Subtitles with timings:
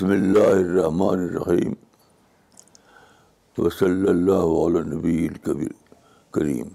[0.00, 1.72] بسم اللہ الرحمن الرحیم
[3.54, 5.26] تو صلی اللہ علیہ نبی
[6.34, 6.68] کریم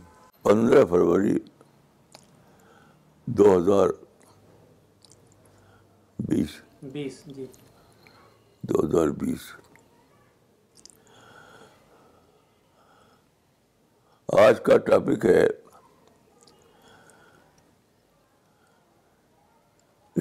[0.44, 1.34] پندرہ فروری
[3.40, 3.90] دو ہزار
[6.28, 7.46] بیس جی۔
[8.70, 9.50] دو ہزار بیس
[14.48, 15.46] آج کا ٹاپک ہے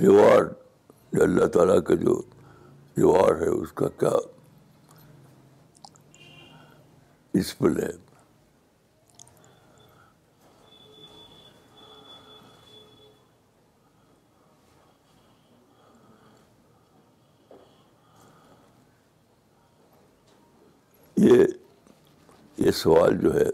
[0.02, 2.20] ریوارڈ اللہ تعالیٰ کا جو
[2.98, 4.10] ہے اس کا کیا
[22.64, 23.44] یہ سوال جو ہے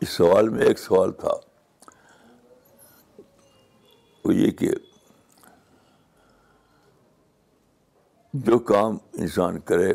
[0.00, 1.32] اس سوال میں ایک سوال تھا
[4.24, 4.70] وہ یہ کہ
[8.44, 9.92] جو کام انسان کرے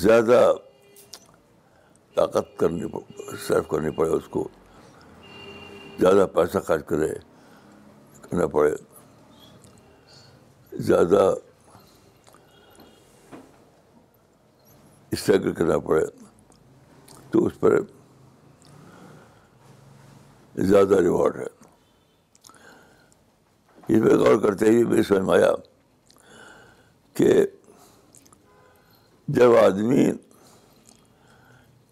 [0.00, 0.40] زیادہ
[2.16, 2.86] طاقت کرنی
[3.46, 4.46] صرف کرنی پڑے اس کو
[6.00, 7.08] زیادہ پیسہ خرچ کرے
[8.22, 8.74] کرنا پڑے
[10.86, 11.22] زیادہ
[15.12, 16.04] اسٹرگل کرنا پڑے
[17.30, 17.78] تو اس پر
[20.66, 21.46] زیادہ ریوارڈ ہے
[23.94, 25.52] اس پہ غور کرتے ہی سمجھ میں آیا
[27.16, 27.44] کہ
[29.36, 30.06] جب آدمی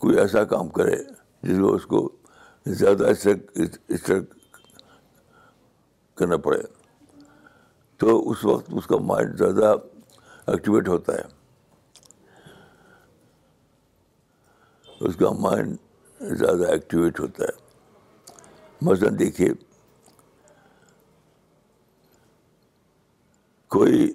[0.01, 0.97] کوئی ایسا کام کرے
[1.43, 2.09] جس کو اس کو
[2.79, 4.35] زیادہ اسٹرک
[6.19, 6.61] کرنا پڑے
[8.01, 9.75] تو اس وقت اس کا مائنڈ زیادہ
[10.53, 11.31] ایکٹیویٹ ہوتا ہے
[15.09, 15.77] اس کا مائنڈ
[16.39, 18.33] زیادہ ایکٹیویٹ ہوتا ہے
[18.91, 19.49] مثلاً دیکھیے
[23.77, 24.11] کوئی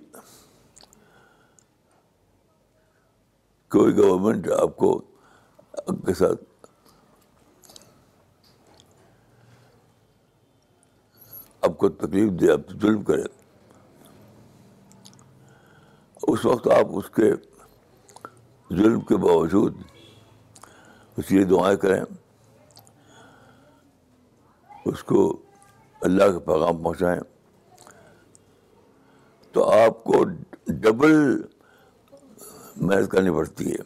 [3.76, 4.92] کوئی گورنمنٹ آپ کو
[5.78, 6.44] آپ کے ساتھ
[11.68, 13.24] آپ کو تکلیف دے آپ ظلم کرے
[16.32, 17.32] اس وقت آپ اس کے
[18.78, 19.82] ظلم کے باوجود
[21.18, 22.02] اس لیے دعائیں کریں
[24.86, 25.26] اس کو
[26.10, 27.20] اللہ کے پیغام پہنچائیں
[29.54, 30.24] تو آپ کو
[30.88, 31.16] ڈبل
[32.82, 33.84] محنت کرنی پڑتی ہے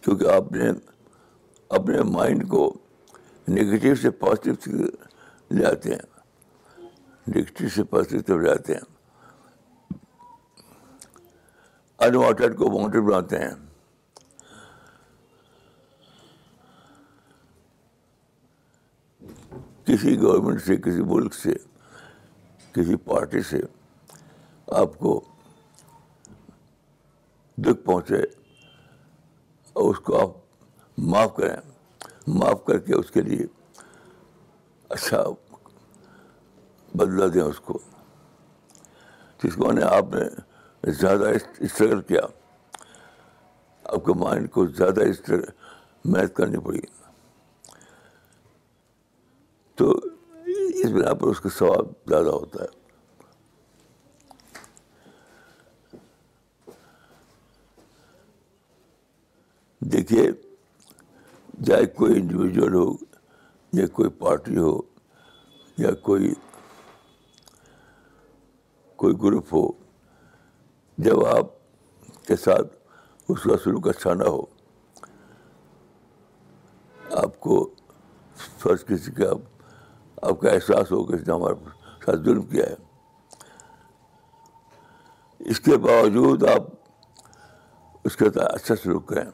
[0.00, 0.70] کیونکہ آپ نے
[1.76, 2.72] اپنے مائنڈ کو
[3.48, 4.76] نگیٹیو سے پازیٹیو
[5.50, 6.88] لے جاتے ہیں
[7.28, 8.80] نگیٹو سے پازیٹیو لے آتے ہیں
[12.06, 13.54] انوانٹیڈ کو وانٹیڈ بناتے ہیں
[19.86, 21.52] کسی گورنمنٹ سے کسی ملک سے
[22.74, 23.60] کسی پارٹی سے
[24.72, 25.20] آپ کو
[27.64, 28.20] دکھ پہنچے
[29.72, 30.30] اور اس کو آپ
[31.12, 31.56] معاف کریں
[32.38, 33.46] معاف کر کے اس کے لیے
[34.94, 35.22] اچھا
[36.96, 37.78] بدلا دیں اس کو
[39.42, 40.24] جس کو آپ نے
[41.00, 42.20] زیادہ اسٹرگل کیا
[43.92, 45.42] آپ کے مائنڈ کو زیادہ اسٹرگل
[46.10, 46.80] محنت کرنی پڑی
[49.76, 49.90] تو
[50.82, 52.82] اس بنا پر اس کا ثواب زیادہ ہوتا ہے
[59.92, 60.26] دیکھیے
[61.66, 62.84] چاہے کوئی انڈیویجول ہو
[63.78, 64.70] یا کوئی پارٹی ہو
[65.78, 66.32] یا کوئی
[69.02, 69.62] کوئی گروپ ہو
[71.06, 71.46] جب آپ
[72.28, 72.74] کے ساتھ
[73.30, 74.40] اس کا سلوک اچھا نہ ہو
[77.22, 77.54] آپ کو
[78.62, 79.30] فرض کسی کا
[80.22, 81.70] آپ کا احساس ہو کہ اس نے ہمارے
[82.06, 82.82] ساتھ ظلم کیا ہے
[85.50, 86.72] اس کے باوجود آپ
[88.06, 89.30] اس کے ساتھ اچھا سلوک کریں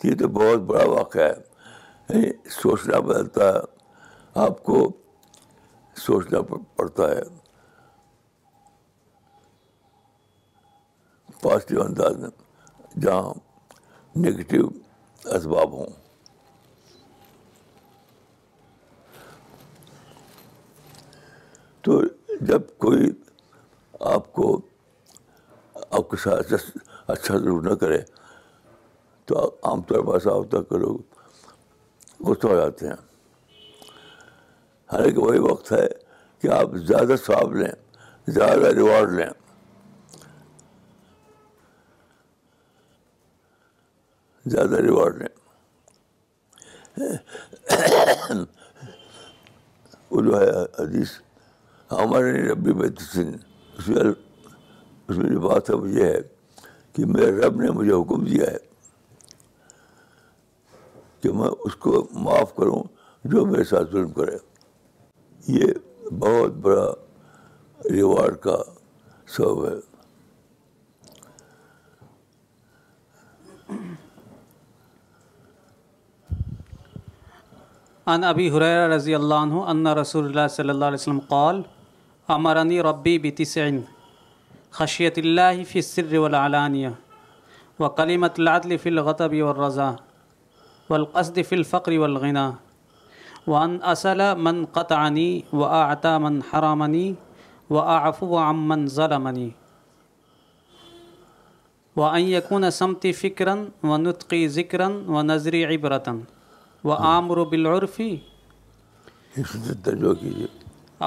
[0.00, 3.60] تو یہ تو بہت بڑا واقعہ ہے یعنی سوچنا بدلتا ہے
[4.46, 4.76] آپ کو
[6.06, 6.38] سوچنا
[6.76, 7.20] پڑتا ہے
[11.42, 12.28] پازیٹیو انداز میں
[13.02, 13.32] جہاں
[14.18, 14.68] نگیٹو
[15.36, 15.92] اسباب ہوں
[21.84, 22.00] تو
[22.48, 23.10] جب کوئی
[24.14, 24.58] آپ کو
[25.90, 26.52] آپ کے ساتھ
[27.08, 27.98] اچھا ضرور نہ کرے
[29.30, 30.96] تو عام طور پر ایسا ہوتا ہے کہ لوگ
[32.28, 32.94] غصہ ہو جاتے ہیں
[34.92, 35.86] حالانکہ وہی وقت ہے
[36.42, 37.70] کہ آپ زیادہ ثواب لیں
[38.38, 39.26] زیادہ ریوارڈ لیں
[44.54, 45.28] زیادہ ریوارڈ لیں
[50.10, 50.48] وہ جو ہے
[50.80, 51.12] حدیث
[51.92, 53.14] ہمارے ربی اس
[53.88, 56.20] میں اس میں جو بات ہے وہ یہ ہے
[56.94, 58.68] کہ میرے رب نے مجھے حکم دیا ہے
[61.22, 62.82] کہ میں اس کو معاف کروں
[63.32, 64.36] جو میرے ساتھ ظلم کرے
[65.58, 66.86] یہ بہت بڑا
[67.90, 68.56] ریوارڈ کا
[69.36, 69.78] سبب ہے
[78.12, 81.60] ان ابی حریر رضی اللہ عنہ ان رسول اللہ صلی اللہ علیہ وسلم قال
[82.36, 83.56] امرنی ربی بیتیس
[84.78, 86.88] خشیت اللہ فی السر والعلانیہ
[87.96, 89.90] قلیمت العدل فی اور والرضا
[90.90, 92.44] والقصد فی الفقر والغنا
[93.50, 97.06] وان اصل من قطعنی و من حرامنی
[97.70, 98.10] و آ
[98.94, 99.48] ظلمنی
[101.96, 103.48] و ان ویقن سمتی فکر
[103.92, 106.14] و نطقی ذکراً و نظری عبرتاً
[106.84, 108.10] و آمر بالعرفی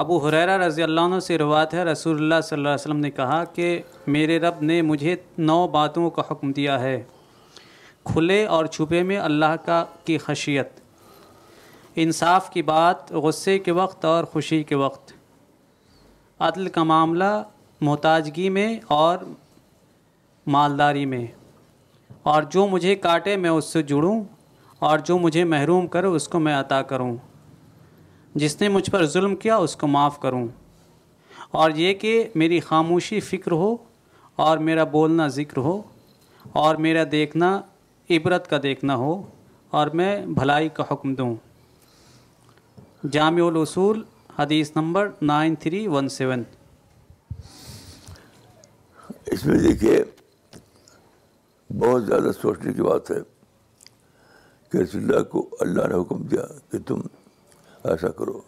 [0.02, 3.10] ابو حریرہ رضی اللہ عنہ سے روایت ہے رسول اللہ صلی اللہ علیہ وسلم نے
[3.20, 3.68] کہا کہ
[4.16, 5.16] میرے رب نے مجھے
[5.52, 7.02] نو باتوں کا حکم دیا ہے
[8.04, 10.80] کھلے اور چھپے میں اللہ کا کی خشیت
[12.02, 15.12] انصاف کی بات غصے کے وقت اور خوشی کے وقت
[16.48, 17.32] عدل کا معاملہ
[17.88, 18.68] محتاجگی میں
[19.00, 19.18] اور
[20.56, 21.26] مالداری میں
[22.32, 24.20] اور جو مجھے کاٹے میں اس سے جڑوں
[24.88, 27.14] اور جو مجھے محروم کرے اس کو میں عطا کروں
[28.42, 30.46] جس نے مجھ پر ظلم کیا اس کو معاف کروں
[31.62, 33.74] اور یہ کہ میری خاموشی فکر ہو
[34.46, 35.80] اور میرا بولنا ذکر ہو
[36.60, 37.60] اور میرا دیکھنا
[38.10, 39.12] عبرت کا دیکھنا ہو
[39.76, 40.08] اور میں
[40.38, 41.34] بھلائی کا حکم دوں
[43.12, 44.02] جامع الاصول
[44.38, 46.42] حدیث number nine three one seven
[49.32, 50.02] اس میں دیکھیے
[51.78, 53.16] بہت زیادہ سوچنے کی بات ہے
[54.72, 56.42] کہ رسول اللہ کو اللہ نے حکم دیا
[56.72, 57.00] کہ تم
[57.94, 58.40] ایسا کرو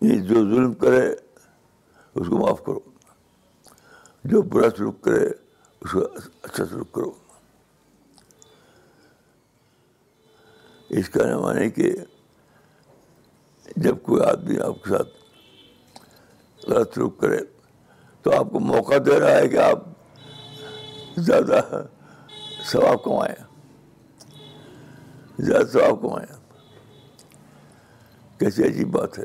[0.00, 2.80] یعنی جو ظلم کرے اس کو معاف کرو
[4.30, 6.00] جو برا سلوک کرے اس کو
[6.42, 7.10] اچھا سلوک کرو
[10.98, 11.90] اس کا نہ مانے کہ
[13.84, 15.16] جب کوئی آدمی آپ کے ساتھ
[16.68, 17.38] غلط کرے
[18.22, 19.84] تو آپ کو موقع دے رہا ہے کہ آپ
[21.28, 21.60] زیادہ
[22.72, 23.44] ثواب کمائیں
[25.38, 26.34] زیادہ ثواب کمائیں
[28.40, 29.24] کیسی عجیب بات ہے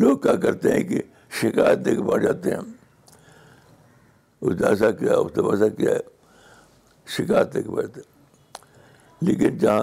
[0.00, 1.00] لوگ کیا کرتے ہیں کہ
[1.40, 2.62] شکایت دے کے بڑھ جاتے ہیں
[4.40, 8.10] اس نے ایسا کیا اس نے ویسا کیا ہے شکایت دے کے بڑھتے
[9.26, 9.82] لیکن جہاں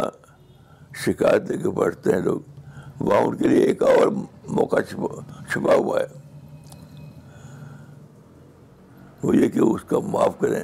[1.06, 2.40] شکایت دے کے بیٹھتے ہیں لوگ
[3.04, 4.08] وہاں ان کے لیے ایک اور
[4.56, 5.22] موقع چھپا
[5.52, 7.04] چھپا ہوا ہے
[9.24, 10.64] وہ یہ کہ اس کا معاف کریں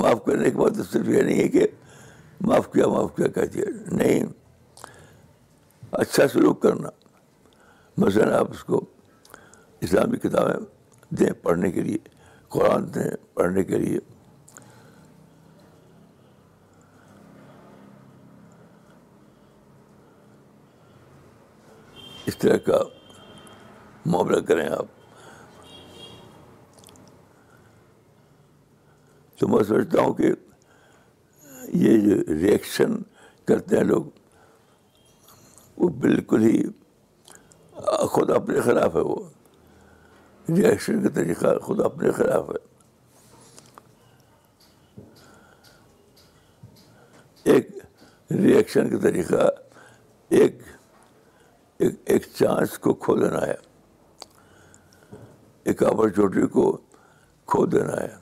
[0.00, 1.66] معاف کرنے کے بعد تو صرف یہ نہیں ہے کہ
[2.48, 3.70] معاف کیا معاف کیا کہتی ہے
[4.02, 4.26] نہیں
[6.02, 6.88] اچھا سلوک کرنا
[8.04, 8.84] مثلاً آپ اس کو
[9.86, 10.60] اسلامی کتابیں
[11.18, 11.98] دیں پڑھنے کے لیے
[12.54, 13.98] قرآن دیں پڑھنے کے لیے
[22.28, 22.78] اس طرح کا
[24.12, 24.86] معاملہ کریں آپ
[29.40, 30.32] تو میں سوچتا ہوں کہ
[31.84, 32.96] یہ جو ریئیکشن
[33.48, 34.02] کرتے ہیں لوگ
[35.80, 36.62] وہ بالکل ہی
[38.14, 39.16] خود اپنے خلاف ہے وہ
[40.56, 42.66] ریئیکشن کا طریقہ خود اپنے خلاف ہے
[47.52, 47.70] ایک
[48.42, 49.48] ریئیکشن کا طریقہ
[50.42, 50.62] ایک
[51.80, 53.54] ایک ایک چانس کو کھو دینا ہے
[55.68, 56.64] ایک اپرچونیٹی کو
[57.52, 58.14] کھو دینا ہے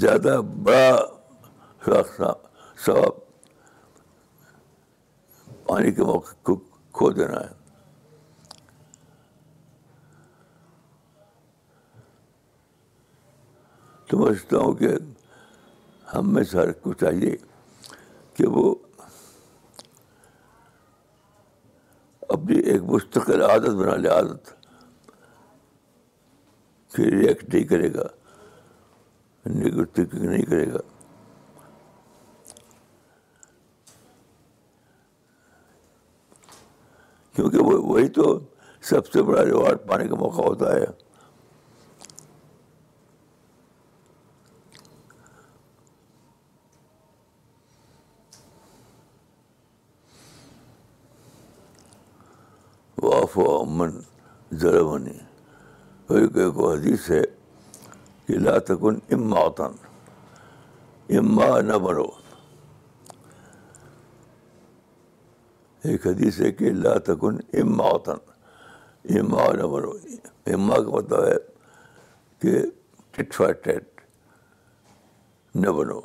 [0.00, 0.98] زیادہ بڑا
[2.84, 3.20] سب
[5.68, 6.54] پانی کے موقع کو
[6.98, 7.52] کھو دینا ہے
[14.08, 14.88] تو سمجھتا ہوں کہ
[16.14, 17.34] ہمیں سر کو چاہیے
[18.42, 18.74] کہ وہ
[22.34, 24.48] اپنی ایک مستقل عادت بنا لے عادت
[26.94, 28.06] کہ ریئیکٹ نہیں کرے گا
[29.50, 30.78] نگیٹو تھنکنگ نہیں کرے گا
[37.36, 38.38] کیونکہ وہ وہی تو
[38.90, 40.84] سب سے بڑا ریوارڈ پانے کا موقع ہوتا ہے
[53.36, 53.92] امن
[54.60, 54.96] ذرا
[56.08, 57.20] ایک ایک حدیث ہے
[58.28, 59.72] کہ لا تکن اماطن
[61.18, 62.04] اما نہ بنو
[65.88, 68.22] ایک حدیث ہے کہ لا تکن اماطن
[69.20, 69.90] اما نہ بنو
[70.54, 71.36] اما کا مطلب ہے
[72.42, 72.60] کہ
[73.14, 74.00] ٹٹ ٹیٹ
[75.64, 76.00] نہ بنو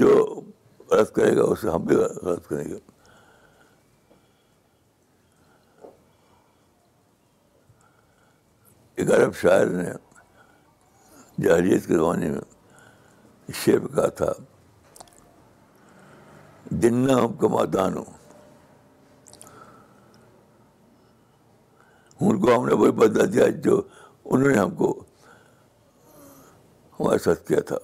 [0.00, 0.16] جو
[0.90, 2.78] غلط کرے گا اسے ہم بھی غلط کریں گے
[9.00, 9.82] ایک عرب شاعر نے
[11.44, 12.40] جہریت کے زمانے میں
[13.64, 14.32] شیب کہا تھا
[16.82, 18.10] دن ہم کا مادان ہوں
[22.30, 23.80] ان کو ہم نے وہی بدلا دیا جو
[24.24, 24.90] انہوں نے ہم کو
[27.00, 27.76] ہمارے ساتھ کیا تھا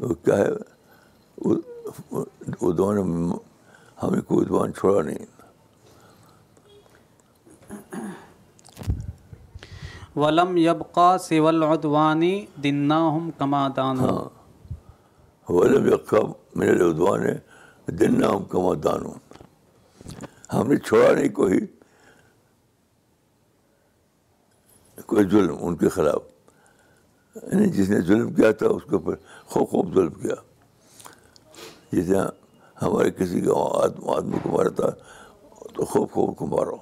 [0.00, 0.50] وہ کیا ہے
[2.60, 3.04] وہ دونوں
[4.02, 5.26] ہاں۔ ہم نے کوئی زبان چھوڑا نہیں
[10.20, 14.18] ولم یبقا سیول ادوانی دنا ہم کما دان ہاں
[15.52, 16.18] ولم یبقا
[16.58, 17.34] میرے لیے ادوان ہے
[17.98, 19.02] دنا ہم کما دان
[20.52, 21.58] ہم نے چھوڑا نہیں کوئی
[25.06, 29.14] کوئی ظلم ان کے خلاف یعنی جس نے ظلم کیا تھا اس کے اوپر
[29.52, 30.34] خوب خوب ظلم کیا
[31.92, 32.26] جس طرح
[32.82, 33.52] ہمارے کسی کا
[34.16, 34.90] آدمی کو مارا تھا
[35.74, 36.76] تو خوب خوب کو مارو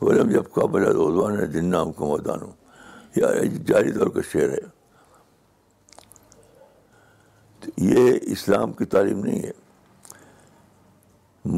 [0.00, 2.52] بولے ہم جب کا بلا روزوان ہے جن نام کو مدان ہوں
[3.16, 4.70] یار جاری طور کا شعر ہے
[7.90, 9.50] یہ اسلام کی تعلیم نہیں ہے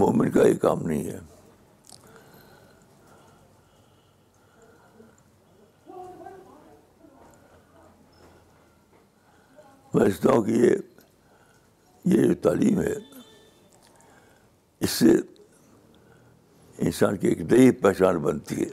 [0.01, 1.19] مومن کا یہ کام نہیں ہے
[9.95, 10.77] میں سمجھتا ہوں کہ یہ
[12.13, 12.93] یہ جو تعلیم ہے
[14.85, 15.13] اس سے
[16.87, 18.73] انسان کی ایک نئی پہچان بنتی ہے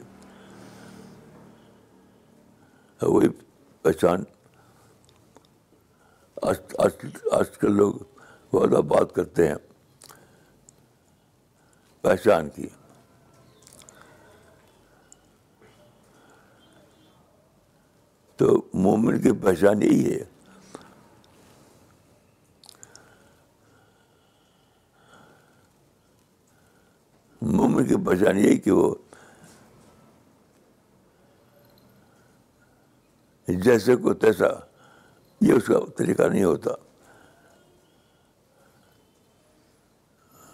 [3.06, 3.28] وہی
[3.82, 4.22] پہچان
[6.42, 7.94] آج کل لوگ
[8.52, 9.54] بہت زیادہ بات کرتے ہیں
[12.02, 12.68] پہچان کی
[18.36, 18.48] تو
[18.84, 20.22] مومن کی پہچان یہی ہے
[27.42, 28.94] مومن کی پہچان یہی کہ وہ
[33.64, 34.46] جیسے کو تیسا
[35.46, 36.70] یہ اس کا طریقہ نہیں ہوتا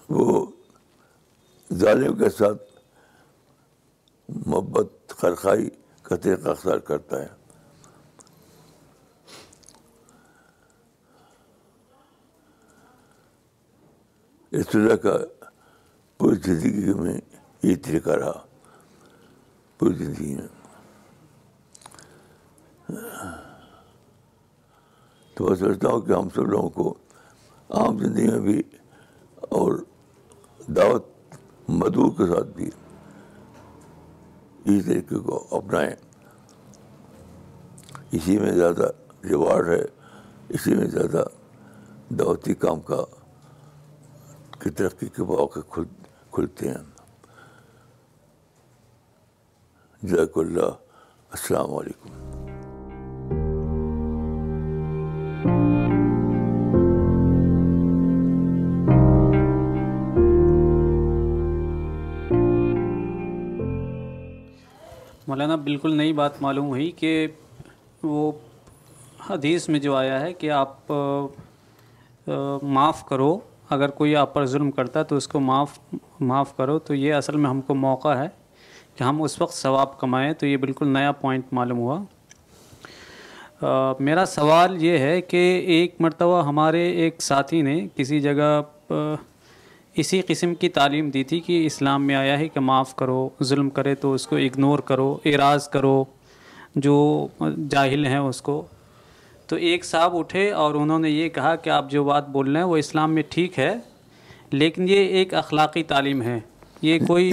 [0.09, 0.45] وہ
[1.83, 2.63] ظالم کے ساتھ
[4.47, 5.69] محبت خرخائی
[6.03, 7.37] کا طریقہ اختیار کرتا ہے
[14.61, 15.17] اس طرح کا
[16.19, 17.19] پوری زندگی میں
[17.63, 18.33] یہ طریقہ رہا
[19.79, 20.47] پوری زندگی میں
[25.37, 26.95] تو میں سمجھتا ہوں کہ ہم سب لوگوں کو
[27.81, 28.63] عام زندگی میں بھی
[29.59, 29.79] اور
[30.77, 31.07] دعوت
[31.79, 32.67] مدو کے ساتھ بھی
[34.65, 35.91] اسی طریقے کو اپنائیں
[38.17, 38.89] اسی میں زیادہ
[39.29, 39.83] ریوارڈ ہے
[40.55, 41.25] اسی میں زیادہ
[42.19, 43.03] دعوتی کام کا
[44.63, 45.89] کی ترقی کے موقع خود
[46.39, 46.83] کھلتے ہیں
[50.05, 50.75] جزاک اللہ
[51.37, 52.27] السلام علیکم
[65.27, 67.15] مولانا بالکل نئی بات معلوم ہوئی کہ
[68.03, 68.31] وہ
[69.31, 70.93] حدیث میں جو آیا ہے کہ آپ
[72.63, 73.37] معاف کرو
[73.77, 75.79] اگر کوئی آپ پر ظلم کرتا ہے تو اس کو معاف
[76.27, 78.29] معاف کرو تو یہ اصل میں ہم کو موقع ہے
[78.97, 82.01] کہ ہم اس وقت ثواب کمائیں تو یہ بالکل نیا پوائنٹ معلوم ہوا
[84.07, 85.43] میرا سوال یہ ہے کہ
[85.77, 88.61] ایک مرتبہ ہمارے ایک ساتھی نے کسی جگہ
[90.01, 93.71] اسی قسم کی تعلیم دی تھی کہ اسلام میں آیا ہے کہ معاف کرو ظلم
[93.79, 96.03] کرے تو اس کو اگنور کرو اعراض کرو
[96.87, 97.27] جو
[97.71, 98.63] جاہل ہیں اس کو
[99.49, 102.61] تو ایک صاحب اٹھے اور انہوں نے یہ کہا کہ آپ جو بات بول رہے
[102.63, 103.75] ہیں وہ اسلام میں ٹھیک ہے
[104.53, 106.39] لیکن یہ ایک اخلاقی تعلیم ہے
[106.83, 107.33] یہ کوئی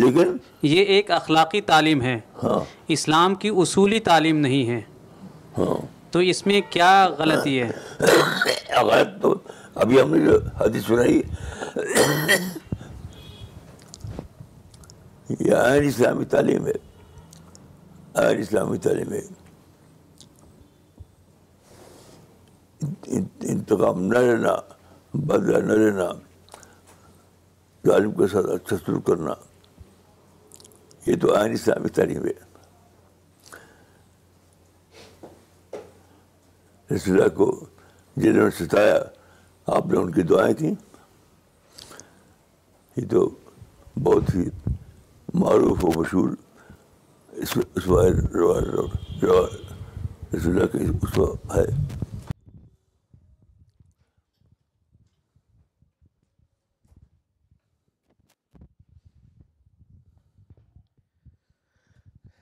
[0.62, 2.60] یہ ایک اخلاقی تعلیم ہے ہاں۔
[2.91, 4.79] اسلام کی اصولی تعلیم نہیں ہے
[5.57, 5.75] ہاں۔
[6.12, 7.69] تو اس میں کیا غلطی ہے
[8.69, 9.34] غلط تو
[9.81, 11.22] ابھی ہم نے جو حدیث سنائی
[15.48, 19.19] یہ اسلامی تعلیم ہے اسلامی تعلیم ہے
[23.53, 24.53] انتقام نہ لینا لینا
[25.27, 26.07] بدلہ نہ
[27.86, 29.34] ظالم کے ساتھ اچھا سلوک کرنا
[31.06, 32.34] یہ تو آئین اسلامی تعلیم ہے
[36.96, 37.48] اس اللہ کو
[38.24, 38.98] جنہوں نے ستایا
[39.75, 40.74] آپ نے ان کی دعائیں تھیں
[42.96, 43.27] یہ تو
[44.04, 44.44] بہت ہی
[45.44, 46.30] معروف و مشہور
[47.42, 49.46] اس اس روا روا روا
[50.32, 51.18] اس اللہ کے اس
[51.56, 51.63] ہے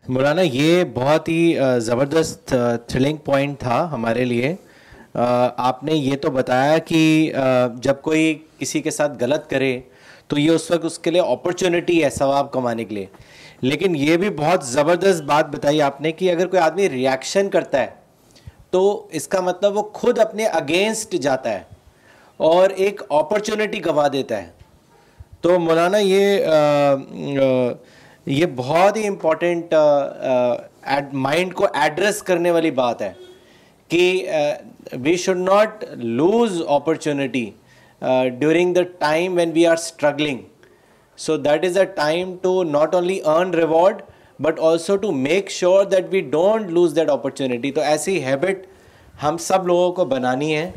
[0.07, 2.53] مولانا یہ بہت ہی زبردست
[2.87, 4.53] تھرلنگ پوائنٹ تھا ہمارے لیے
[5.65, 7.31] آپ نے یہ تو بتایا کہ
[7.83, 9.79] جب کوئی کسی کے ساتھ غلط کرے
[10.29, 13.05] تو یہ اس وقت اس کے لیے اپرچونیٹی ہے ثواب کمانے کے لیے
[13.61, 17.81] لیکن یہ بھی بہت زبردست بات بتائی آپ نے کہ اگر کوئی آدمی ریاکشن کرتا
[17.81, 17.87] ہے
[18.71, 18.81] تو
[19.19, 21.61] اس کا مطلب وہ خود اپنے اگینسٹ جاتا ہے
[22.51, 24.49] اور ایک اپرچونیٹی گوا دیتا ہے
[25.41, 26.45] تو مولانا یہ
[28.25, 29.73] یہ بہت ہی امپورٹنٹ
[31.23, 33.11] مائنڈ کو ایڈریس کرنے والی بات ہے
[33.89, 34.01] کہ
[35.03, 37.45] we should not lose opportunity
[38.39, 40.37] during the time when we are struggling
[41.25, 44.01] so that is a time to not only earn reward
[44.43, 48.65] but also to make sure that we don't lose that opportunity تو ایسی habit
[49.23, 50.69] ہم سب لوگوں کو بنانی ہے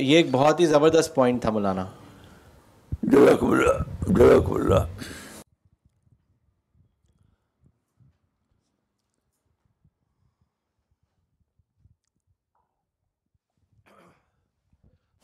[0.00, 1.84] یہ ایک بہت ہی زبردست پوائنٹ تھا مولانا
[3.02, 4.86] اللہ جزاک اللہ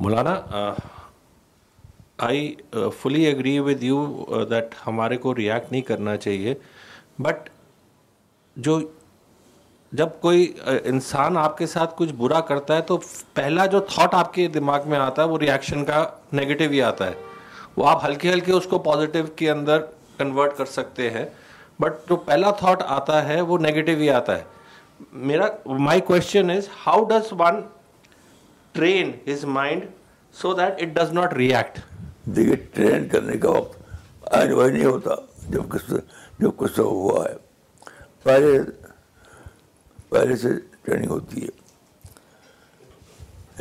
[0.05, 0.33] مولانا
[2.27, 2.47] I
[3.01, 4.05] fully agree with you
[4.51, 6.55] that ہمارے کو ریئیکٹ نہیں کرنا چاہیے
[7.25, 7.49] بٹ
[8.69, 8.79] جو
[10.01, 10.47] جب کوئی
[10.93, 12.99] انسان آپ کے ساتھ کچھ برا کرتا ہے تو
[13.35, 16.05] پہلا جو تھاٹ آپ کے دماغ میں آتا ہے وہ ریئیکشن کا
[16.41, 17.15] نگیٹو ہی آتا ہے
[17.77, 19.81] وہ آپ ہلکے ہلکے اس کو پازیٹیو کے اندر
[20.19, 21.25] کنورٹ کر سکتے ہیں
[21.81, 24.45] بٹ جو پہلا تھاٹ آتا ہے وہ نگیٹو ہی آتا ہے
[25.33, 25.47] میرا
[25.89, 27.61] my question is how does one
[28.73, 29.85] train his mind
[30.41, 31.79] so that it does not react
[32.37, 33.75] دیکھیے ٹرین کرنے کا وقت
[34.39, 35.15] آج وہی نہیں ہوتا
[35.53, 35.83] جب کس
[36.41, 37.35] جب کس سے ہوا ہے
[38.23, 38.59] پہلے
[40.09, 40.49] پہلے سے
[40.85, 41.51] ٹریننگ ہوتی ہے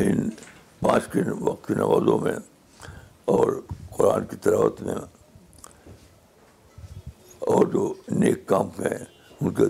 [0.09, 0.29] ان
[0.79, 2.35] پانچ کے وقت کی نوازوں میں
[3.33, 3.51] اور
[3.97, 4.95] قرآن کی تلاوت میں
[7.55, 7.83] اور جو
[8.19, 8.97] نیک کام ہیں
[9.41, 9.63] ان کے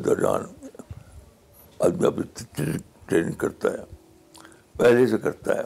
[1.85, 2.25] آدمی اپنی
[3.09, 3.81] ٹریننگ کرتا ہے
[4.79, 5.61] پہلے سے کرتا ہے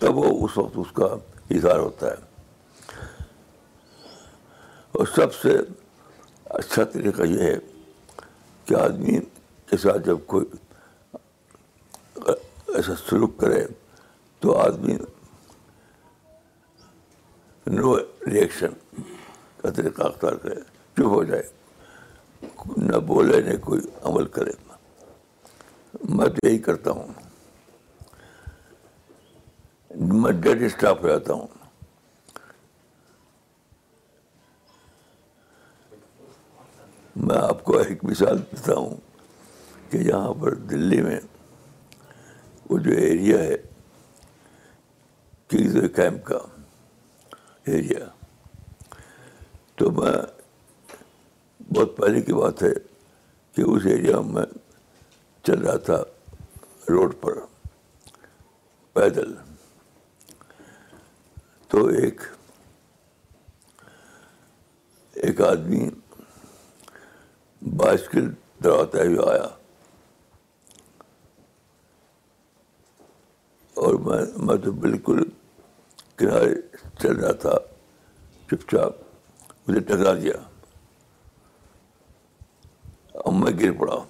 [0.00, 1.04] تب وہ اس وقت اس کا
[1.54, 3.00] اظہار ہوتا ہے
[4.98, 5.54] اور سب سے
[6.58, 7.56] اچھا طریقہ یہ ہے
[8.66, 9.18] کہ آدمی
[9.70, 10.44] کے ساتھ جب کوئی
[12.76, 13.64] ایسا سلوک کرے
[14.40, 14.96] تو آدمی
[17.76, 18.72] نو ریئیکشن
[19.62, 21.42] کا طریقہ اختیار کرے چپ ہو جائے
[22.76, 24.52] نہ بولے نہ کوئی عمل کرے
[26.16, 27.12] میں تو یہی کرتا ہوں
[30.22, 31.46] میں ڈیڈ اسٹاف جاتا ہوں
[37.26, 38.96] میں آپ کو ایک مثال دیتا ہوں
[39.90, 41.18] کہ یہاں پر دلی میں
[42.70, 43.54] وہ جو ایریا ہے
[45.50, 46.38] کیمپ کا
[47.72, 48.04] ایریا
[49.78, 50.12] تو میں
[51.74, 52.72] بہت پہلے کی بات ہے
[53.56, 54.44] کہ اس ایریا میں
[55.46, 55.96] چل رہا تھا
[56.88, 57.38] روڈ پر
[58.94, 59.32] پیدل
[61.70, 62.20] تو ایک
[65.28, 65.84] ایک آدمی
[67.82, 68.28] بائسکل
[68.64, 69.46] دراتا ہوا آیا
[73.84, 75.22] اور میں میں تو بالکل
[76.18, 76.54] کنارے
[77.02, 77.56] چل رہا تھا
[78.50, 80.38] چپ چاپ مجھے ٹکرا دیا
[83.22, 84.04] اور میں گر پڑا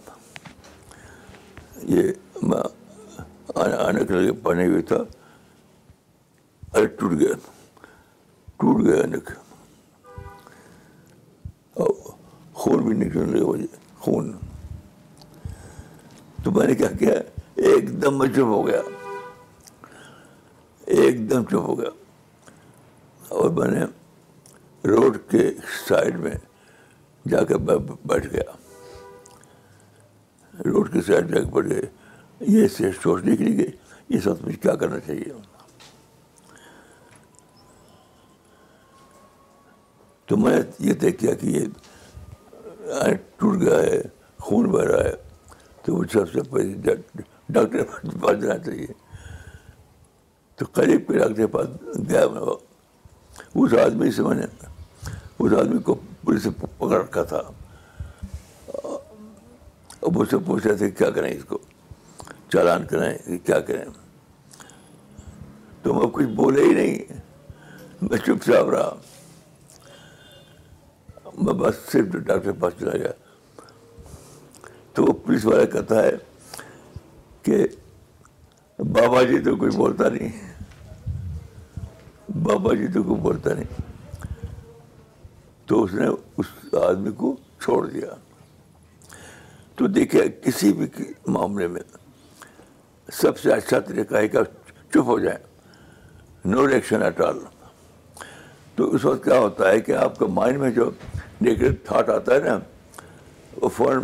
[1.88, 2.10] یہ
[2.48, 2.60] میں
[3.86, 4.80] آنے کے لگے بنے ہوئے
[6.86, 7.34] ٹوٹ گیا
[8.60, 9.18] ٹوٹ گیا
[12.60, 13.66] خون بھی نکلنے مجھے
[14.00, 14.32] خون
[16.44, 17.12] تو میں نے کیا کیا
[17.70, 18.80] ایک دم میں چپ ہو گیا
[21.00, 21.90] ایک دم چپ ہو گیا
[23.38, 23.84] اور میں نے
[24.88, 25.50] روڈ کے
[25.88, 26.34] سائڈ میں
[27.30, 28.64] جا کے بیٹھ گیا
[30.64, 31.80] روڈ کے سائڈ جگ پڑ گئے
[32.48, 32.66] یہ
[33.02, 33.70] سوچ کے لیے گئی
[34.14, 35.32] یہ سب مجھے کیا کرنا چاہیے
[40.28, 41.64] تو میں یہ طے کیا کہ یہ
[43.38, 44.00] ٹوٹ گیا ہے
[44.46, 45.12] خون بہ رہا ہے
[45.84, 48.86] تو وہ سب سے پہلے ڈاکٹر کے پاس جانا چاہیے
[50.58, 51.66] تو قریب کے ڈاکٹر کے پاس
[52.08, 52.48] گیا میں
[53.62, 54.46] اس آدمی سے میں نے
[55.38, 57.42] اس آدمی کو پولیس سے پکڑ رکھا تھا
[60.30, 61.58] سے پوچھ رہے تھے کیا کریں اس کو
[62.52, 63.84] چالان کریں کیا کریں
[65.82, 67.18] تو میں کچھ بولے ہی نہیں
[68.02, 68.94] میں چپ چاپ رہا
[71.38, 73.10] میں بس صرف ڈاکٹر کے پاس چلا گیا
[74.94, 76.10] تو وہ پولیس والا کہتا ہے
[77.44, 77.56] کہ
[78.78, 81.12] بابا جی تو کچھ بولتا نہیں
[82.44, 83.80] بابا جی تو کوئی بولتا نہیں
[85.68, 86.06] تو اس نے
[86.36, 88.14] اس آدمی کو چھوڑ دیا
[89.76, 90.86] تو دیکھیے کسی بھی
[91.32, 91.80] معاملے میں
[93.20, 95.38] سب سے اچھا طریقہ ہے کہ آپ چپ ہو جائیں
[96.50, 97.38] نو ریکشن ایٹ آل
[98.76, 100.90] تو اس وقت کیا ہوتا ہے کہ آپ کا مائنڈ میں جو
[101.40, 102.58] نیگیٹو تھاٹ آتا ہے نا
[103.60, 104.00] وہ فوراً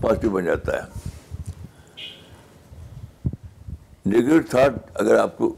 [0.00, 1.08] پازیٹیو بن جاتا ہے
[4.06, 5.54] نیگیٹو تھاٹ اگر آپ کو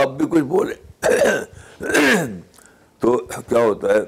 [0.00, 0.74] آپ بھی کچھ بولیں
[3.00, 3.16] تو
[3.48, 4.02] کیا ہوتا ہے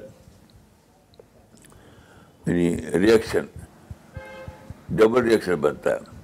[2.47, 3.47] یعنی ریئیکشن
[4.97, 6.19] ڈبل ریئیکشن بنتا ہے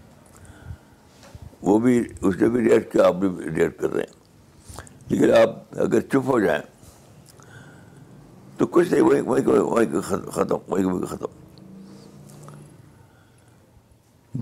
[1.62, 5.78] وہ بھی اس نے بھی ریئیکٹ کیا آپ بھی ریئیکٹ کر رہے ہیں لیکن آپ
[5.82, 6.62] اگر چپ ہو جائیں
[8.58, 10.02] تو کچھ نہیں
[10.32, 11.24] ختم وہیں ختم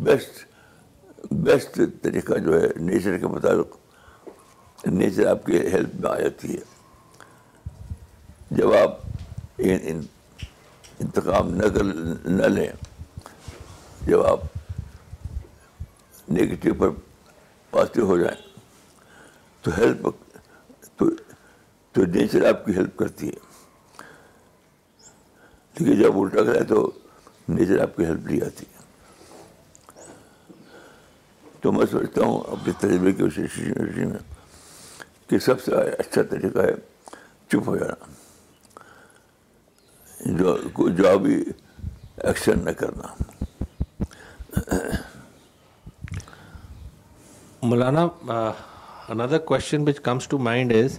[0.05, 6.55] بیسٹ بیسٹ طریقہ جو ہے نیچر کے مطابق نیچر آپ کے ہیلپ میں آ جاتی
[6.55, 6.63] ہے
[8.57, 8.99] جب آپ
[11.05, 11.85] انتقام نہ کر
[12.37, 12.69] نہ لیں
[14.07, 14.40] جب آپ
[16.33, 16.90] نگیٹو پر
[17.71, 18.37] پازیٹیو ہو جائیں
[19.62, 20.07] تو ہیلپ
[21.95, 23.43] تو نیچر آپ کی ہیلپ کرتی ہے
[25.79, 26.90] لیکن جب الٹا رہے تو
[27.49, 28.73] نیچر آپ کی ہیلپ لیا ہے
[31.62, 34.19] تو میں سوچتا ہوں اپنے تجربے کی اس میں
[35.29, 36.75] کہ سب سے اچھا طریقہ ہے
[37.53, 38.12] چپ ہو جانا
[40.25, 41.35] جو بھی
[42.23, 43.09] ایکشن نہ کرنا
[47.63, 48.05] مولانا
[49.13, 50.99] اندر question which comes to mind is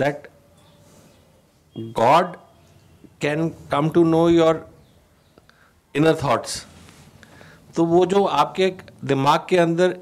[0.00, 0.26] that
[1.98, 2.36] God
[3.20, 4.54] can come to know your
[5.94, 6.62] inner thoughts
[7.74, 8.70] تو وہ جو آپ کے
[9.08, 9.92] دماغ کے اندر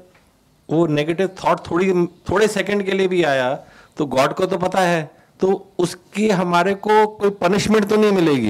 [0.69, 1.91] وہ نیگیٹو تھاٹ تھوڑی
[2.25, 3.55] تھوڑے سیکنڈ کے لیے بھی آیا
[3.95, 5.05] تو گاڈ کو تو پتا ہے
[5.41, 8.49] تو اس کی ہمارے کو کوئی پنشمنٹ تو نہیں ملے گی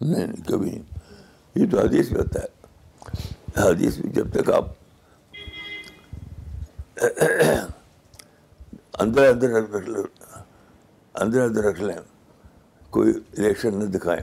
[0.00, 0.82] نہیں نہیں کبھی نہیں
[1.60, 4.68] یہ تو حدیث میں ہوتا ہے حدیث میں جب تک آپ
[9.02, 10.02] اندر اندر رکھ لیں
[11.22, 11.96] اندر اندر رکھ لیں
[12.98, 14.20] کوئی الیکشن نہ دکھائیں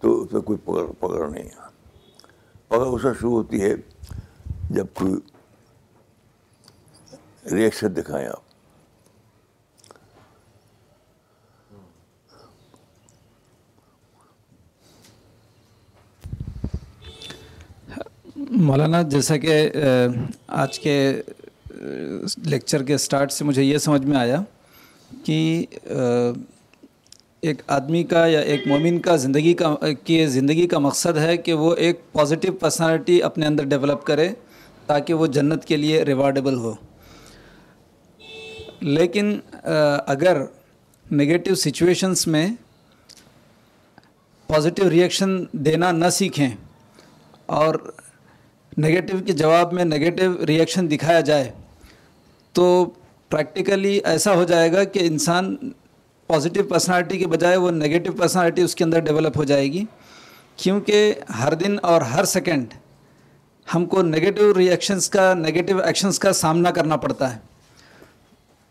[0.00, 1.70] تو اس میں کوئی پکڑ پکڑ نہیں ہے
[2.68, 3.74] پکڑ اس میں شروع ہوتی ہے
[4.78, 5.14] جب کوئی
[7.54, 8.43] ریئیکشن دکھائیں آپ
[18.64, 19.54] مولانا جیسا کہ
[20.62, 20.96] آج کے
[22.50, 24.40] لیکچر کے سٹارٹ سے مجھے یہ سمجھ میں آیا
[25.24, 25.38] کہ
[27.48, 29.74] ایک آدمی کا یا ایک مومن کا زندگی کا
[30.04, 34.28] کی زندگی کا مقصد ہے کہ وہ ایک پازیٹیو پرسنالٹی اپنے اندر ڈیولپ کرے
[34.86, 36.74] تاکہ وہ جنت کے لیے ریوارڈیبل ہو
[38.98, 39.36] لیکن
[40.14, 40.42] اگر
[41.20, 42.46] نگیٹیو سچویشنس میں
[44.46, 45.36] پازیٹیو ریئیکشن
[45.68, 46.48] دینا نہ سیکھیں
[47.60, 47.74] اور
[48.82, 51.50] نگیٹو کے جواب میں نگیٹو ریئیکشن دکھایا جائے
[52.58, 52.64] تو
[53.30, 55.54] پریکٹیکلی ایسا ہو جائے گا کہ انسان
[56.26, 59.84] پازیٹیو پرسنالٹی کے بجائے وہ نگیٹو پرسنالٹی اس کے اندر ڈیولپ ہو جائے گی
[60.62, 62.74] کیونکہ ہر دن اور ہر سیکنڈ
[63.74, 67.38] ہم کو نگیٹو ریئیکشنس کا نگیٹو ایکشنس کا سامنا کرنا پڑتا ہے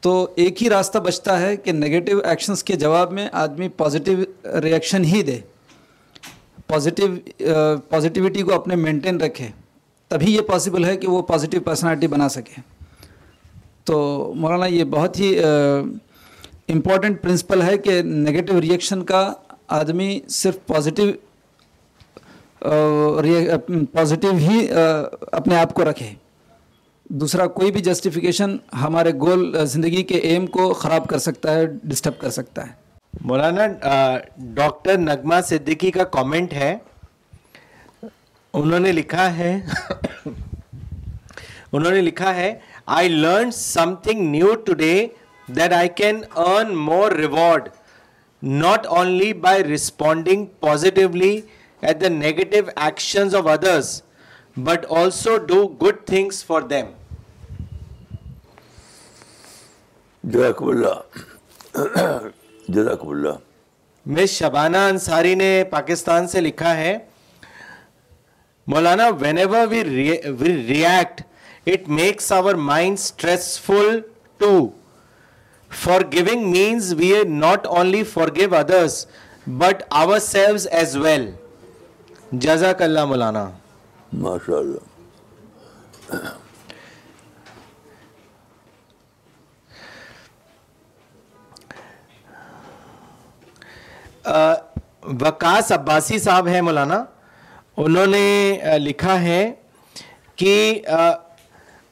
[0.02, 5.04] تو ایک ہی راستہ بچتا ہے کہ نگیٹو ایکشنس کے جواب میں آدمی پازیٹیو ریئیکشن
[5.14, 5.40] ہی دے
[6.68, 7.08] پازیٹیو
[7.90, 9.48] پازیٹیوٹی کو اپنے مینٹین رکھے
[10.14, 12.62] تبھی یہ پاسبل ہے کہ وہ پازیٹیو پرسنالٹی بنا سکے
[13.90, 13.96] تو
[14.44, 15.30] مولانا یہ بہت ہی
[16.74, 19.22] امپورٹنٹ پرنسپل ہے کہ نگیٹو ریئیکشن کا
[19.80, 20.10] آدمی
[20.42, 21.06] صرف پازیٹیو
[23.94, 24.58] پازیٹیو ہی
[25.38, 26.10] اپنے آپ کو رکھے
[27.24, 28.50] دوسرا کوئی بھی جسٹیفیکیشن
[28.82, 29.42] ہمارے گول
[29.74, 32.72] زندگی کے ایم کو خراب کر سکتا ہے ڈسٹرب کر سکتا ہے
[33.32, 33.64] مولانا
[34.54, 36.72] ڈاکٹر نغمہ صدیقی کا کامنٹ ہے
[38.60, 39.50] انہوں نے لکھا ہے
[40.26, 42.48] انہوں نے لکھا ہے
[42.96, 43.52] I learn
[44.08, 44.94] something new today
[45.56, 47.70] that I can earn more reward
[48.64, 51.40] not only by responding positively
[51.82, 54.02] at the negative actions of others
[54.68, 56.92] but also do good things for them
[60.34, 62.08] دیمکب اللہ
[62.68, 63.38] جب اللہ
[64.16, 66.98] میں شبانہ انصاری نے پاکستان سے لکھا ہے
[68.72, 69.82] مولانا whenever we
[70.40, 71.22] we react
[71.72, 74.00] it makes our mind stressful
[74.38, 74.58] too
[76.14, 78.04] forgiving means we are not only
[78.36, 79.06] forgive others
[79.58, 81.30] but our as well
[82.46, 83.50] جزاک اللہ مولانا
[84.22, 84.92] ماشاء اللہ
[95.22, 97.04] وکاس عباسی صاحب ہیں مولانا
[97.82, 99.44] انہوں نے لکھا ہے
[100.38, 100.56] کہ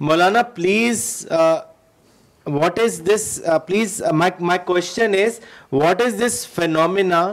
[0.07, 3.23] مولانا please what is this
[3.67, 5.39] please my question is
[5.71, 7.25] what is this phenomena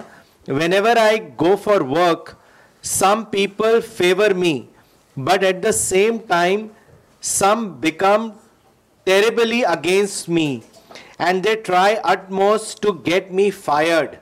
[0.72, 2.30] whenever I go for work
[2.98, 4.58] some people favour me
[5.26, 6.66] but at the same time
[7.38, 8.28] some become
[9.04, 10.58] terribly against me
[11.18, 14.16] and they try it most to get me fired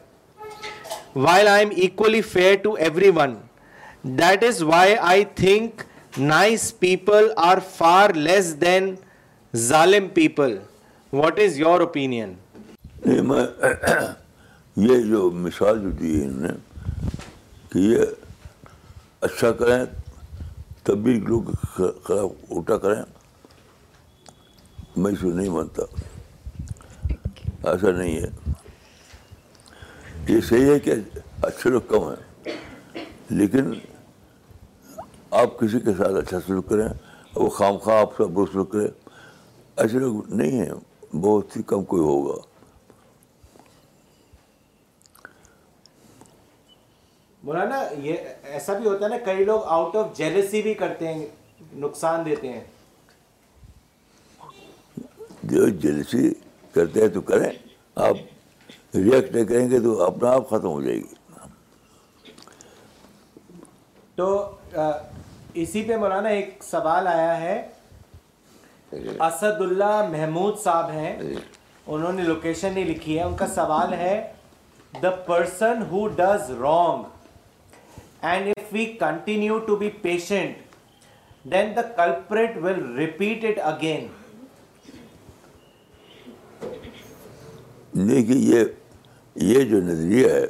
[1.17, 2.75] while I am equally fair to
[3.17, 3.35] everyone
[4.19, 5.81] that is why I think
[6.19, 8.85] nice people are far less than
[9.71, 10.57] ظالم people
[11.13, 12.13] what is your opinion
[14.85, 17.19] یہ جو مثال جو دی انہوں نے
[17.73, 18.05] کہ یہ
[19.27, 19.85] اچھا کریں
[20.85, 23.03] تب بھی لوگ الٹا کریں
[24.97, 25.83] میں اس کو نہیں مانتا
[27.71, 28.31] ایسا نہیں ہے
[30.29, 30.95] یہ صحیح ہے کہ
[31.47, 32.55] اچھے لوگ کم ہیں
[33.39, 33.73] لیکن
[35.41, 36.87] آپ کسی کے ساتھ اچھا سلوک کریں
[37.35, 38.87] وہ خام خواہ آپ سلوک کریں
[39.83, 42.35] ایسے لوگ نہیں ہیں بہت ہی کم کوئی ہوگا
[47.45, 51.27] مولانا یہ ایسا بھی ہوتا ہے نا کئی لوگ آؤٹ آف جیلسی بھی کرتے ہیں
[51.81, 52.65] نقصان دیتے ہیں
[55.51, 56.33] جو جیلسی
[56.75, 57.51] کرتے ہیں تو کریں
[58.09, 58.17] آپ
[58.95, 61.16] ریئیکٹ نہیں کریں گے تو اپنا آپ ختم ہو جائے گی
[64.17, 64.29] تو
[65.63, 67.61] اسی پہ مولانا ایک سوال آیا ہے
[68.99, 74.15] اسد اللہ محمود صاحب ہیں انہوں نے لوکیشن نہیں لکھی ہے ان کا سوال ہے
[75.03, 77.03] the person who does wrong
[78.29, 84.07] and if we continue to be patient then the culprit will repeat it again
[88.09, 88.65] دیکھیے یہ
[89.53, 90.45] یہ جو نظریہ ہے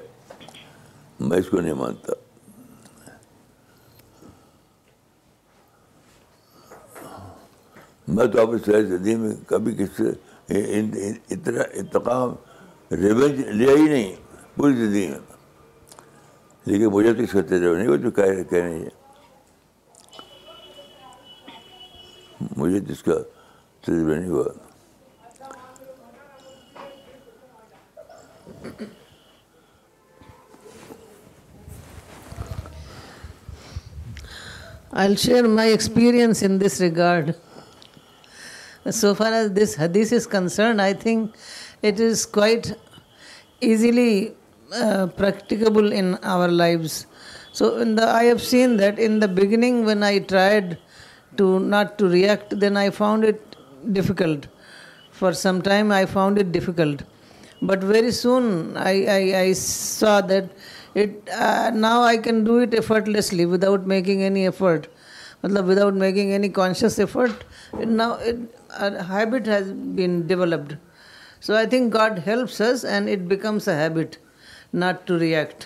[1.29, 2.25] میں اس کو نہیں مانتا
[8.15, 10.59] میں تو اپنی ساری زندگی میں کبھی کسی سے
[11.35, 12.35] اتنا انتقام
[13.01, 14.13] ریونج لیا ہی نہیں
[14.57, 15.19] پوری زندگی میں
[16.67, 19.05] لیکن مجھے تو اس کا تجربہ نہیں وہ جو کہہ کہہ رہی ہے
[22.57, 23.15] مجھے تو اس کا
[23.87, 24.45] تجربہ نہیں ہوا
[34.99, 37.37] I'll share my experience in this regard.
[38.91, 41.35] So far as this hadith is concerned, I think
[41.83, 42.73] it is quite
[43.61, 44.35] easily
[44.73, 47.07] uh, practicable in our lives.
[47.53, 50.79] So I have seen that in the beginning when I tried
[51.37, 53.57] to not to react, then I found it
[53.93, 54.47] difficult.
[55.11, 57.03] For some time I found it difficult.
[57.63, 60.51] But very soon I saw that
[60.95, 64.89] it uh, now I can do it effortlessly without making any effort.
[65.43, 68.19] Without making any conscious effort, now
[69.11, 70.73] habit has been developed
[71.47, 74.17] so I think God helps and it becomes a habit
[74.83, 75.65] not to react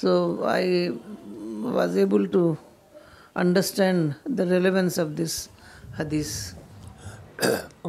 [0.00, 0.12] so
[0.52, 0.88] I
[1.72, 2.52] was able to
[3.42, 5.46] understand the relevance of this
[5.98, 6.32] hadith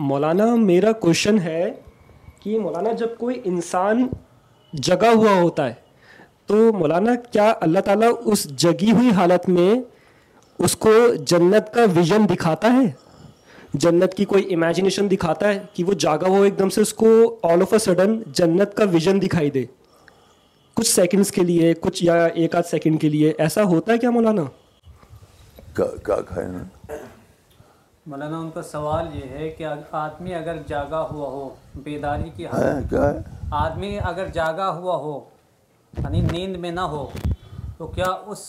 [0.10, 1.70] Maulana میرا question ہے
[2.44, 4.08] کہ مولانا جب کوئی انسان
[4.88, 5.74] جگا ہوا ہوتا ہے
[6.48, 9.74] تو مولانا کیا اللہ تعالیٰ اس جگی ہوئی حالت میں
[10.66, 10.92] اس کو
[11.30, 12.86] جنت کا ویژن دکھاتا ہے
[13.76, 17.08] جنت کی کوئی امیجنیشن دکھاتا ہے کہ وہ جاگا ہو ایک دم سے اس کو
[17.52, 19.64] آل آف اے سڈن جنت کا ویژن دکھائی دے
[20.76, 24.10] کچھ سیکنڈس کے لیے کچھ یا ایک آدھ سیکنڈ کے لیے ایسا ہوتا ہے کیا
[24.10, 24.44] مولانا
[28.10, 31.50] مولانا ان کا سوال یہ ہے کہ آدمی اگر جاگا ہوا ہو
[31.84, 32.94] بیداری کی حالت
[33.64, 35.20] آدمی اگر جاگا ہوا ہو
[35.98, 37.08] یعنی نیند میں نہ ہو
[37.78, 38.48] تو کیا اس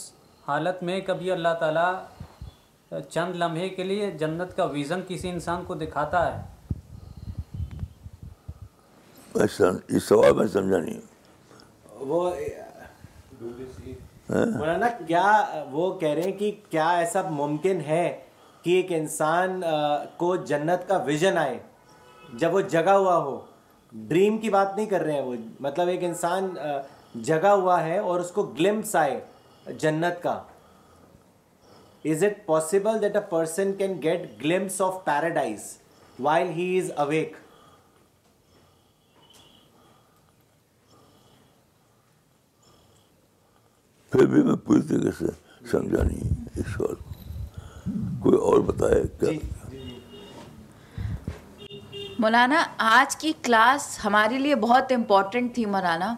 [0.49, 1.93] حالت میں کبھی اللہ تعالیٰ
[3.09, 6.41] چند لمحے کے لیے جنت کا ویژن کسی انسان کو دکھاتا ہے
[14.31, 14.47] ہاں؟
[15.71, 18.07] وہ کہہ رہے ہیں کہ کیا ایسا ممکن ہے
[18.63, 19.61] کہ ایک انسان
[20.17, 21.59] کو جنت کا ویژن آئے
[22.39, 23.39] جب وہ جگہ ہوا ہو
[24.09, 25.35] ڈریم کی بات نہیں کر رہے ہیں وہ
[25.67, 26.55] مطلب ایک انسان
[27.25, 29.21] جگا ہوا ہے اور اس کو گلمپس آئے
[29.81, 30.39] جنت کا
[32.05, 32.37] بتائے
[32.81, 33.59] کیا
[49.21, 49.39] جی،
[49.71, 49.89] جی،
[51.91, 56.15] جی۔ آج کی کلاس ہمارے لیے بہت امپورٹنٹ تھی مولانا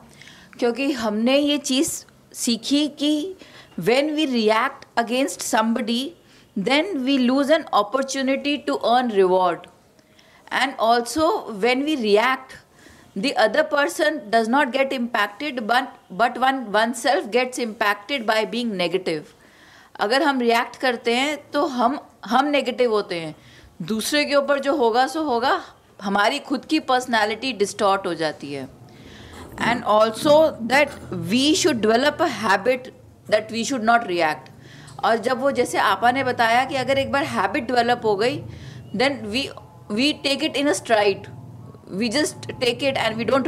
[0.59, 2.05] کیونکہ ہم نے یہ چیز
[2.41, 3.11] سیکھی کہ
[3.87, 6.03] when we react against somebody
[6.67, 9.67] then we lose an opportunity to earn reward
[10.61, 11.29] and also
[11.61, 12.53] when we react
[13.23, 16.63] the other person does not get impacted but but one
[17.03, 19.13] oneself gets impacted by being negative
[20.09, 21.97] اگر ہم react کرتے ہیں تو ہم
[22.33, 23.33] ہم negative ہوتے ہیں
[23.93, 25.57] دوسرے کے اوپر جو ہوگا سو ہوگا
[26.07, 28.65] ہماری خود کی پرسنالٹی ڈسٹارٹ ہو جاتی ہے
[29.67, 30.41] and also
[30.71, 30.89] that
[31.29, 32.89] we should develop a habit
[35.23, 36.61] جب وہ جیسے آپا نے بتایا
[43.03, 43.47] ایوب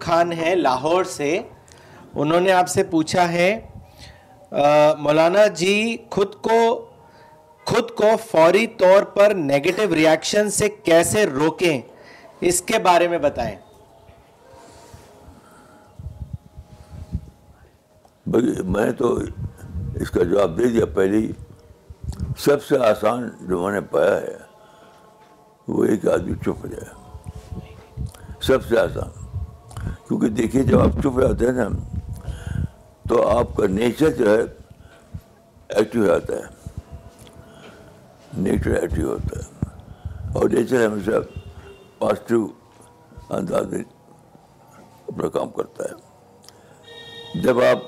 [0.00, 1.30] خان uh, ہیں لاہور سے
[2.56, 3.48] آپ سے پوچھا ہے
[5.02, 5.74] مولانا uh, جی
[6.10, 6.58] خود کو
[7.68, 11.80] خود کو فوری طور پر نیگیٹو ریاکشن سے کیسے روکیں
[12.48, 13.54] اس کے بارے میں بتائیں
[18.34, 19.12] بھائی میں تو
[20.00, 21.20] اس کا جواب دے دیا پہلے
[22.44, 24.36] سب سے آسان جو میں نے پایا ہے
[25.68, 28.08] وہ ایک آدمی چپ ہو جائے
[28.46, 29.24] سب سے آسان
[30.08, 31.68] کیونکہ دیکھیے جب آپ چپ جاتے ہیں نا
[33.08, 34.42] تو آپ کا نیچر جو ہے
[35.68, 36.54] ایکٹیو ہو جاتا ہے
[38.42, 41.18] نیچر ایٹیو ہوتا ہے اور نیچر ہمیشہ
[41.98, 42.46] پازیٹیو
[43.36, 43.78] انداز میں
[45.08, 47.84] اپنا کام کرتا ہے جب آپ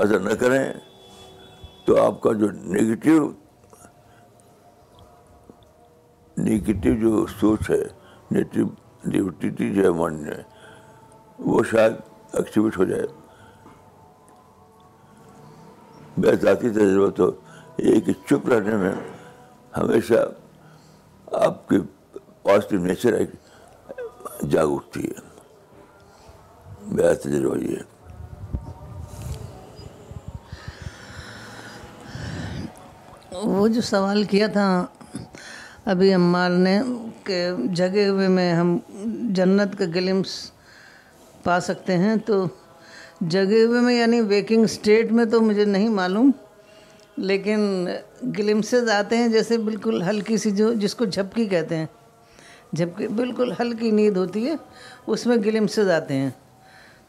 [0.00, 0.64] ایسا نہ کریں
[1.86, 3.28] تو آپ کا جو نگیٹیو
[6.46, 7.82] نگیٹیو جو سوچ ہے
[8.32, 8.66] نگیٹیو
[9.06, 10.42] نگیٹیوٹی جو ہے من میں
[11.48, 11.94] وہ شاید
[12.38, 13.06] ایکٹیویٹ ہو جائے
[16.42, 17.30] ذاتی تجربہ تو
[17.78, 18.90] یہ کہ چپ رہنے میں
[19.76, 20.24] ہمیشہ
[21.44, 21.78] آپ کی
[22.42, 23.30] پازیٹیو نیچر ایک
[24.50, 25.24] جاگ اٹھتی ہے
[26.86, 27.94] میرا تجربہ یہ ہے
[33.44, 34.68] وہ جو سوال کیا تھا
[35.92, 36.80] ابھی عمار نے
[37.24, 37.42] کہ
[37.76, 38.76] جگہ ہوئے میں ہم
[39.34, 40.34] جنت کا گلمس
[41.42, 42.44] پا سکتے ہیں تو
[43.30, 46.30] جگہ ہوئے میں یعنی ویکنگ اسٹیٹ میں تو مجھے نہیں معلوم
[47.18, 47.88] لیکن
[48.38, 51.86] گلمسز آتے ہیں جیسے بالکل ہلکی سی جو جس کو جھپکی کہتے ہیں
[52.76, 54.54] جھپکی بالکل ہلکی نیند ہوتی ہے
[55.06, 56.28] اس میں گلمسز آتے ہیں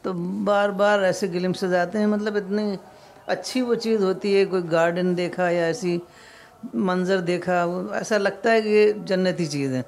[0.02, 0.12] تو
[0.44, 2.74] بار بار ایسے گلمسز آتے ہیں مطلب اتنی
[3.36, 5.96] اچھی وہ چیز ہوتی ہے کوئی گارڈن دیکھا یا ایسی
[6.74, 7.62] منظر دیکھا
[7.98, 9.82] ایسا لگتا ہے کہ یہ جنتی چیز ہے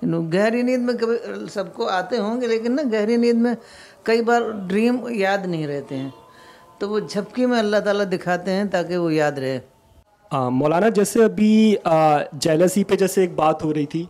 [0.00, 1.16] یعنی گہری نیند میں کبھی
[1.52, 3.54] سب کو آتے ہوں گے لیکن نا گہری نیند میں
[4.04, 6.08] کئی بار ڈریم یاد نہیں رہتے ہیں
[6.78, 9.58] تو وہ جھپکی میں اللہ تعالیٰ دکھاتے ہیں تاکہ وہ یاد رہے
[10.30, 11.76] آ, مولانا جیسے ابھی
[12.44, 14.04] جیلسی پہ جیسے ایک بات ہو رہی تھی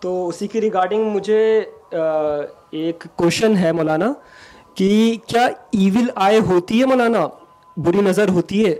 [0.00, 1.40] تو اسی کی ریگارڈنگ مجھے
[1.92, 2.44] آ,
[2.80, 4.12] ایک کوشن ہے مولانا
[4.76, 4.88] کہ
[5.26, 5.44] کیا
[5.78, 7.26] ایول آئے ہوتی ہے مولانا
[7.86, 8.74] بری نظر ہوتی ہے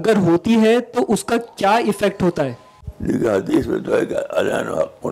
[0.00, 2.54] اگر ہوتی ہے تو اس کا کیا افیکٹ ہوتا ہے
[3.00, 5.06] لیکن حدیث میں تو ہے کہ الان حق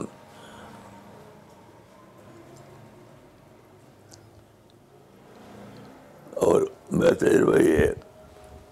[6.47, 6.63] اور
[6.93, 7.93] میرا تجربہ یہ ہے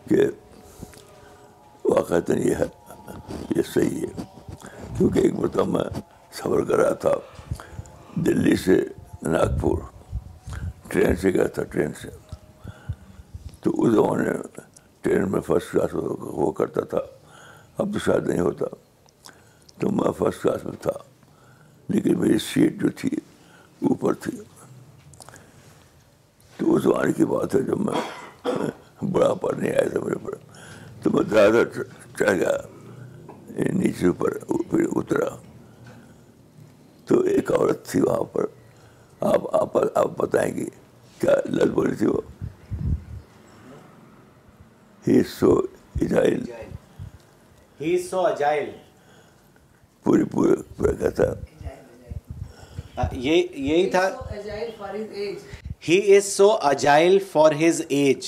[0.08, 0.24] کہ
[1.84, 2.64] واقعات یہ ہے
[3.56, 4.24] یہ صحیح ہے
[4.98, 6.02] کیونکہ ایک مرتبہ میں
[6.38, 7.12] سفر کر رہا تھا
[8.26, 8.76] دلی سے
[9.22, 9.78] ناگپور
[10.88, 12.08] ٹرین سے گیا تھا ٹرین سے
[13.62, 14.60] تو اس زمانے میں
[15.02, 16.98] ٹرین میں فرسٹ کلاس ہو کرتا تھا
[17.82, 18.66] اب تو شاید نہیں ہوتا
[19.80, 20.92] تو میں فرسٹ کلاس میں تھا
[21.94, 23.10] لیکن میری سیٹ جو تھی
[23.88, 24.38] اوپر تھی
[26.60, 27.98] تو اس زمانے کی بات ہے جب میں
[29.12, 30.32] بڑا پر نہیں آیا تھا میرے پر
[31.02, 31.86] تو میں زیادہ چڑھ
[32.20, 32.52] گیا
[33.76, 34.30] نیچے پر
[34.70, 35.28] پھر اترا
[37.08, 38.44] تو ایک عورت تھی وہاں پر
[39.30, 40.66] آپ آپ آپ بتائیں گی
[41.20, 42.20] کیا لل بولی تھی وہ
[45.38, 45.50] سو
[46.04, 46.40] اجائل
[48.10, 48.66] سو اجائل
[50.04, 51.24] پوری پورے پورا کہتا
[53.16, 54.06] یہی تھا
[55.88, 58.26] he is so agile for his age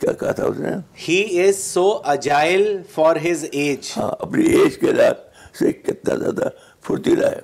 [0.00, 0.70] کیا کہا تھا اس نے
[1.08, 2.64] he is so agile
[2.94, 6.48] for his age ہاں اپنی ایج کے لحاظ سے کتنا زیادہ
[6.86, 7.40] پھرتیلا ہے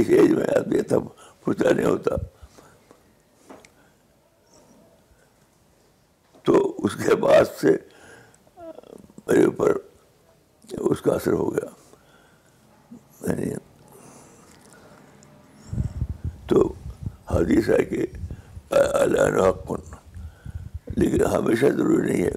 [0.00, 1.06] اس ایج میں آدمی تب
[1.44, 2.16] پھرتیلا نہیں ہوتا
[6.44, 7.70] تو اس کے بعد سے
[9.26, 9.76] میرے اوپر
[10.90, 13.50] اس کا اثر ہو گیا یعنی
[16.48, 16.62] تو
[17.30, 18.04] حدیث ہے کہ
[18.78, 19.52] اللہ
[20.96, 22.32] لیکن ہمیشہ ضروری نہیں ہے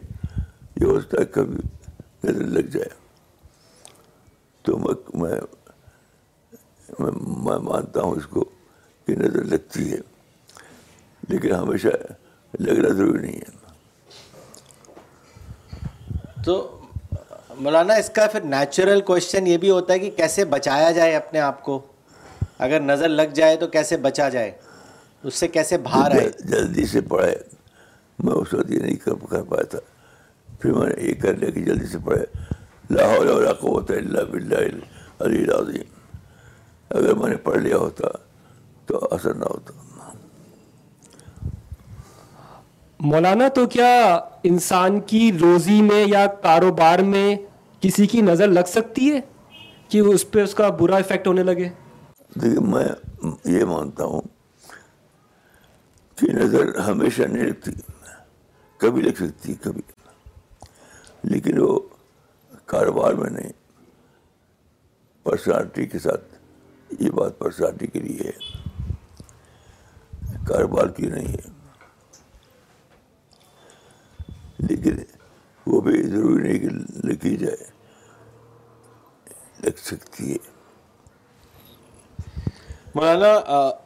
[0.82, 1.62] یہ ہوتا ہے کبھی
[2.26, 2.90] نظر لگ جائے
[4.66, 5.32] تو میں
[7.00, 8.44] میں مانتا ہوں اس کو
[9.08, 9.98] کہ نظر لگتی ہے
[11.30, 11.88] لیکن ہمیشہ
[12.60, 13.64] لگنا ضروری نہیں ہے
[16.46, 16.56] تو
[17.58, 21.40] مولانا اس کا پھر نیچرل کوشچن یہ بھی ہوتا ہے کہ کیسے بچایا جائے اپنے
[21.40, 21.80] آپ کو
[22.66, 24.52] اگر نظر لگ جائے تو کیسے بچا جائے
[25.28, 26.12] اس سے کیسے باہر
[26.50, 27.34] جلدی سے پڑھے
[28.24, 29.16] میں اس وقت یہ نہیں کر
[29.50, 29.80] پایا تھا
[30.60, 32.26] پھر میں نے یہ کر لیا کہ جلدی سے پڑھے
[36.90, 38.08] اگر میں نے پڑھ لیا ہوتا
[38.88, 39.74] تو اثر نہ ہوتا
[43.14, 43.90] مولانا تو کیا
[44.52, 47.28] انسان کی روزی میں یا کاروبار میں
[47.82, 49.20] کسی کی نظر لگ سکتی ہے
[49.90, 51.70] کہ اس پہ اس کا برا افیکٹ ہونے لگے
[52.42, 52.86] دیکھیے میں
[53.56, 54.34] یہ مانتا ہوں
[56.20, 57.72] کی نظر ہمیشہ نہیں لگتی
[58.80, 59.82] کبھی لگ سکتی کبھی
[61.30, 61.80] لیکن وہ
[62.74, 63.52] کاروبار میں نہیں
[65.24, 66.24] پرسنالٹی کے ساتھ
[67.02, 68.38] یہ بات پرسنالٹی کے لیے ہے
[70.48, 71.42] کاروبار کی نہیں ہے
[74.70, 74.96] لیکن
[75.68, 76.70] وہ بھی ضروری نہیں کہ
[77.08, 77.66] لکھی جائے
[79.66, 80.54] لکھ سکتی ہے
[82.98, 83.30] مولانا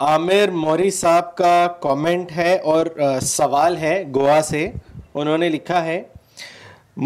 [0.07, 2.86] عامر موری صاحب کا کومنٹ ہے اور
[3.26, 4.64] سوال ہے گوا سے
[5.22, 6.01] انہوں نے لکھا ہے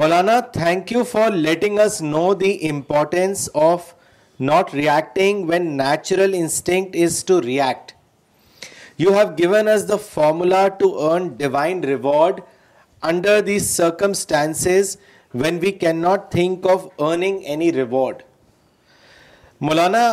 [0.02, 3.84] Maulana thank you for letting us know the importance of
[4.50, 7.92] not reacting when natural instinct is to react
[9.02, 12.42] you have given us the formula to earn divine reward
[13.12, 14.96] under the circumstances
[15.44, 18.22] when we can not think of earning any reward
[19.66, 20.06] Maulana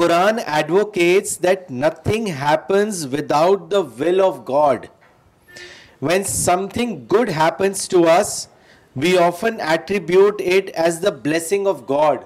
[0.00, 3.04] Quran advocate that nothing happens
[3.36, 4.86] without the will of God
[6.08, 6.22] when
[6.74, 8.28] something good happens to us
[9.04, 12.20] we often attribute it as the blessing of God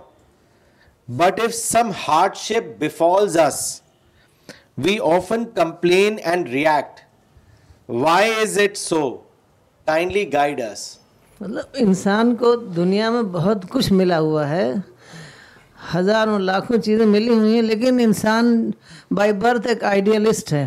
[1.18, 1.90] but if some
[2.44, 3.28] hardship بول
[4.86, 7.00] we often complain and react
[7.88, 9.08] why is it so
[9.86, 10.88] kindly guide us
[11.40, 14.72] مطلب انسان کو دنیا میں بہت کچھ ملا ہوا ہے
[15.94, 18.70] ہزاروں لاکھوں چیزیں ملی ہوئی ہیں لیکن انسان
[19.16, 20.66] بائی برتھ ایک آئیڈیالسٹ ہے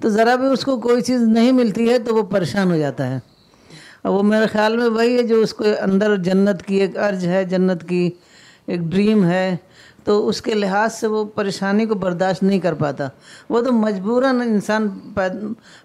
[0.00, 3.06] تو ذرا بھی اس کو کوئی چیز نہیں ملتی ہے تو وہ پریشان ہو جاتا
[3.10, 3.18] ہے
[4.02, 7.24] اور وہ میرے خیال میں وہی ہے جو اس کے اندر جنت کی ایک عرض
[7.26, 8.08] ہے جنت کی
[8.70, 9.56] ایک ڈریم ہے
[10.04, 13.08] تو اس کے لحاظ سے وہ پریشانی کو برداشت نہیں کر پاتا
[13.50, 14.88] وہ تو مجبوراً انسان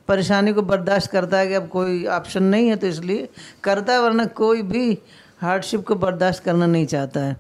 [0.06, 3.26] پریشانی کو برداشت کرتا ہے کہ اب کوئی آپشن نہیں ہے تو اس لیے
[3.68, 4.86] کرتا ہے ورنہ کوئی بھی
[5.42, 7.34] ہارڈ شپ کو برداشت کرنا نہیں چاہتا ہے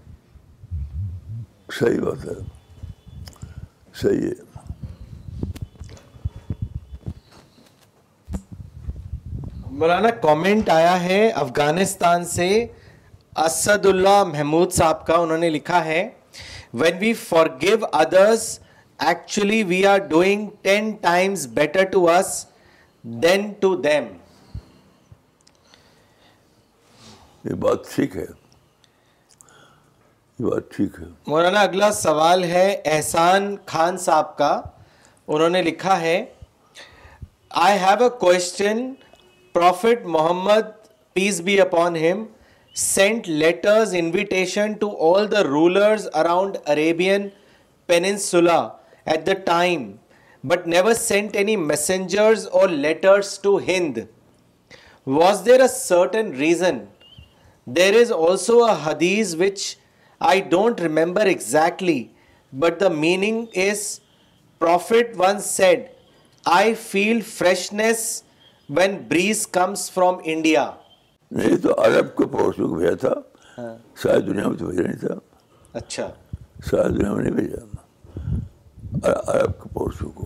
[1.77, 3.61] صحیح بات ہے ہے
[4.01, 4.27] صحیح
[9.79, 12.49] مولانا کامنٹ آیا ہے افغانستان سے
[13.45, 16.03] اسد اللہ محمود صاحب کا انہوں نے لکھا ہے
[16.81, 17.13] when we
[17.61, 18.47] forgive others
[19.07, 22.35] actually we are doing ten times better to us
[23.23, 24.07] than to them
[27.49, 28.25] یہ بات ٹھیک ہے
[30.41, 34.49] بات ٹھیک ہے مولانا اگلا سوال ہے احسان خان صاحب کا
[35.27, 36.23] انہوں نے لکھا ہے
[37.65, 38.81] I have a question
[39.53, 40.71] prophet Muhammad
[41.13, 42.23] peace be upon him
[42.85, 47.27] sent letters invitation to all the rulers around Arabian
[47.87, 48.57] peninsula
[49.05, 49.91] at the time
[50.53, 53.97] but never sent any messengers or letters to Hind
[55.19, 56.79] was there a certain reason
[57.75, 59.63] there is also a hadith which
[60.29, 62.03] I don't remember exactly
[62.63, 63.79] but the meaning is
[64.59, 65.79] prophet one said
[66.57, 68.05] I feel freshness
[68.77, 70.69] when breeze comes from India
[71.31, 72.95] نہیں تو عرب کو پورسوں کو بھیجا
[73.57, 73.67] بھیجا
[73.97, 75.13] تھا ہاں۔ دنیا میں تو نہیں تھا
[75.79, 76.07] اچھا
[76.71, 80.25] دنیا میں نہیں بھیجا عرب کے کو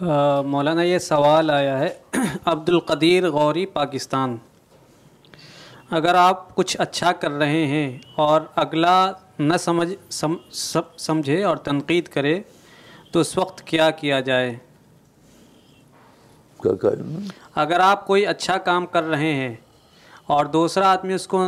[0.00, 1.88] مولانا یہ سوال آیا ہے
[2.44, 4.36] عبد القدیر غوری پاکستان
[5.98, 8.94] اگر آپ کچھ اچھا کر رہے ہیں اور اگلا
[9.38, 9.88] نہ سمجھ
[10.96, 12.38] سمجھے اور تنقید کرے
[13.12, 14.54] تو اس وقت کیا کیا جائے
[17.64, 19.54] اگر آپ کوئی اچھا کام کر رہے ہیں
[20.34, 21.44] اور دوسرا آدمی اس کو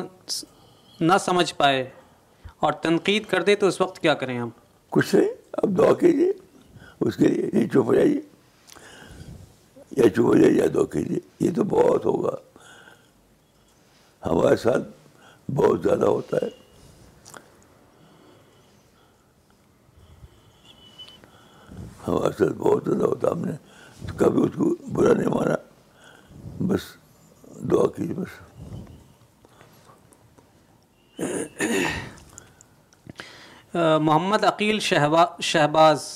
[1.00, 1.84] نہ سمجھ پائے
[2.64, 4.48] اور تنقید کر دے تو اس وقت کیا کریں ہم
[4.92, 5.28] کچھ نہیں
[5.62, 6.32] اب دعا کیجیے
[7.06, 8.20] اس کے لیے چپ ہو جائیے
[9.96, 12.34] یا چولہے یا کے لیے یہ تو بہت ہوگا
[14.26, 14.82] ہمارے ساتھ
[15.56, 16.48] بہت زیادہ ہوتا ہے
[22.08, 23.56] ہمارے ساتھ بہت زیادہ ہوتا ہم نے
[24.18, 25.54] کبھی اس کو برا نہیں مانا
[26.72, 26.92] بس
[27.70, 28.40] دعا کیجیے بس
[34.08, 36.08] محمد عقیل شہباز شہباز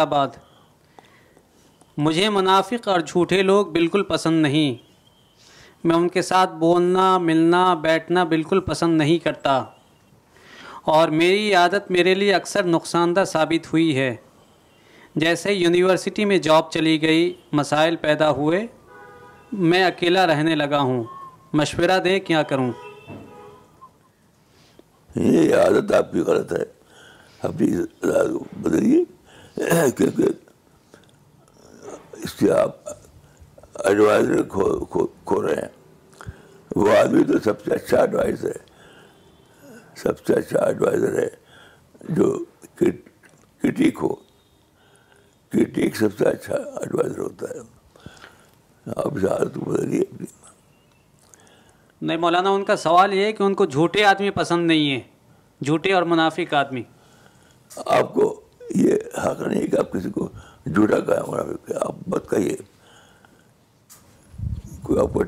[0.00, 0.36] آباد
[2.06, 4.74] مجھے منافق اور جھوٹے لوگ بالکل پسند نہیں
[5.86, 9.56] میں ان کے ساتھ بولنا ملنا بیٹھنا بالکل پسند نہیں کرتا
[10.96, 14.14] اور میری عادت میرے لیے اکثر نقصان دہ ثابت ہوئی ہے
[15.24, 18.66] جیسے یونیورسٹی میں جاب چلی گئی مسائل پیدا ہوئے
[19.72, 21.02] میں اکیلا رہنے لگا ہوں
[21.60, 22.70] مشورہ دے کیا کروں
[25.16, 26.64] یہ عادت آپ کی غلط ہے
[27.42, 27.62] آپ
[28.62, 29.04] بدلیے
[32.24, 32.88] اس آپ
[33.88, 36.30] ایڈوائزر کھو رہے ہیں
[36.76, 38.52] وہ آدمی تو سب سے اچھا ایڈوائزر
[40.02, 41.28] سب سے اچھا ایڈوائزر ہے
[42.16, 42.36] جو
[44.00, 44.14] ہو
[45.98, 47.58] سب سے اچھا ایڈوائزر ہوتا ہے
[48.96, 50.00] آپ اپنی
[52.00, 55.00] نہیں مولانا ان کا سوال یہ ہے کہ ان کو جھوٹے آدمی پسند نہیں ہے
[55.66, 56.82] جھوٹے اور منافق آدمی
[57.86, 58.28] آپ کو
[58.74, 60.28] یہ حق نہیں ہے کہ آپ کسی کو
[60.74, 61.38] جھوٹا کہیں اور
[61.84, 62.56] آپ مت کہیے
[64.82, 65.18] کوئی آپ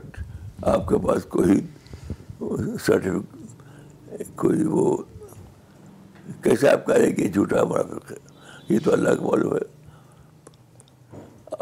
[0.70, 1.60] آپ کے پاس کوئی
[2.86, 4.96] سرٹیفک کوئی وہ
[6.42, 8.14] کیسے آپ کہہ رہے کہ جھوٹا ہے بڑا فکر
[8.72, 9.58] یہ تو اللہ کا معلوم ہے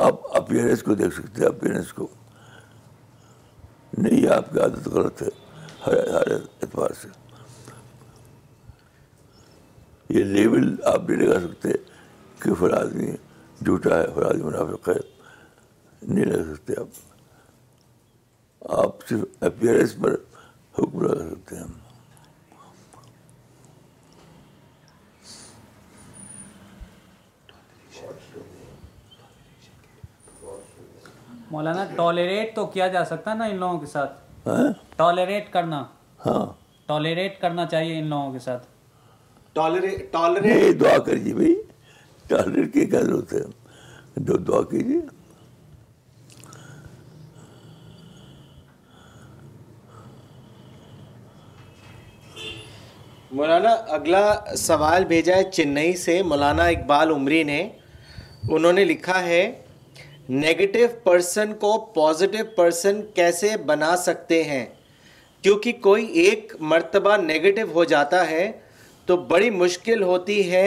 [0.07, 2.07] آپ اپیئرنس کو دیکھ سکتے ہیں اپیئرنس کو
[3.99, 5.29] نہیں آپ کی عادت غلط ہے
[5.87, 7.09] ہر ہر اعتبار سے
[10.17, 11.69] یہ لیبل آپ نہیں لگا سکتے
[12.43, 13.07] کہ فلاں آدمی
[13.65, 14.95] جھوٹا ہے فلاں آدمی منافق ہے
[16.03, 20.15] نہیں لگا سکتے آپ آپ صرف اپیئرنس پر
[20.79, 21.67] حکم لگا سکتے ہیں
[31.51, 34.49] مولانا ٹالریٹ تو کیا جا سکتا ہے نا ان لوگوں کے ساتھ
[34.97, 35.83] ٹالریٹ ہاں؟ کرنا
[36.27, 36.45] ہاں
[36.87, 38.67] ٹالریٹ کرنا چاہیے ان لوگوں کے ساتھ
[39.59, 40.29] دعا
[40.81, 41.55] دعا کریے بھائی
[42.73, 44.37] کی کیا ضرورت ہے
[44.71, 44.99] کیجیے
[53.39, 54.21] مولانا اگلا
[54.59, 59.43] سوال بھیجا ہے چنئی سے مولانا اقبال عمری نے انہوں نے لکھا ہے
[60.29, 64.65] نیگیٹو پرسن کو پازیٹو پرسن کیسے بنا سکتے ہیں
[65.43, 68.51] کیونکہ کوئی ایک مرتبہ نیگیٹو ہو جاتا ہے
[69.09, 70.65] تو بڑی مشکل ہوتی ہے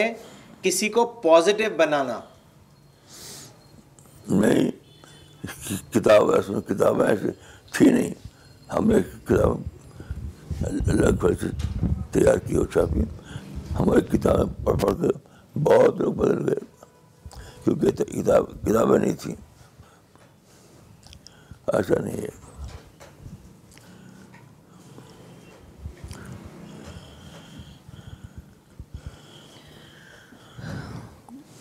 [0.61, 2.19] کسی کو پازیٹیو بنانا
[4.29, 4.69] نہیں
[5.93, 7.31] کتاب ایسے کتابیں ایسی
[7.73, 8.13] تھی نہیں
[8.73, 11.47] ہم نے کتاب لگ بھگ سے
[12.11, 14.45] تیار کی اور کتابیں
[15.63, 16.59] بہت لوگ بدل گئے
[17.63, 19.35] کیونکہ کتاب کتابیں نہیں تھیں
[21.75, 22.39] ایسا نہیں ہے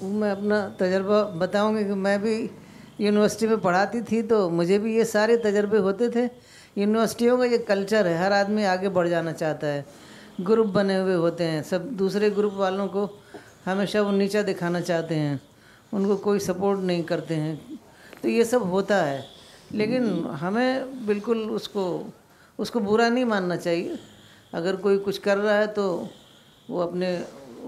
[0.00, 2.36] وہ میں اپنا تجربہ بتاؤں گی کہ میں بھی
[2.98, 6.26] یونیورسٹی میں پڑھاتی تھی تو مجھے بھی یہ سارے تجربے ہوتے تھے
[6.76, 9.82] یونیورسٹیوں کا یہ کلچر ہے ہر آدمی آگے بڑھ جانا چاہتا ہے
[10.48, 13.06] گروپ بنے ہوئے ہوتے ہیں سب دوسرے گروپ والوں کو
[13.66, 15.36] ہمیشہ وہ نیچا دکھانا چاہتے ہیں
[15.92, 17.54] ان کو کوئی سپورٹ نہیں کرتے ہیں
[18.20, 19.20] تو یہ سب ہوتا ہے
[19.80, 20.10] لیکن
[20.42, 21.84] ہمیں بالکل اس کو
[22.62, 23.92] اس کو برا نہیں ماننا چاہیے
[24.60, 25.84] اگر کوئی کچھ کر رہا ہے تو
[26.68, 27.16] وہ اپنے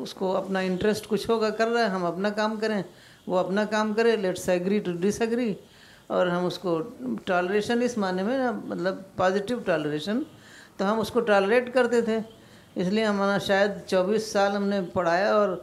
[0.00, 2.82] اس کو اپنا انٹرسٹ کچھ ہوگا کر رہا ہے ہم اپنا کام کریں
[3.26, 5.52] وہ اپنا کام کرے let's agree to disagree
[6.16, 6.80] اور ہم اس کو
[7.24, 10.22] ٹالریشن اس معنی میں نا مطلب پازیٹیو ٹالریشن
[10.76, 12.18] تو ہم اس کو ٹالریٹ کرتے تھے
[12.74, 15.56] اس لیے ہمارا شاید چوبیس سال ہم نے پڑھایا اور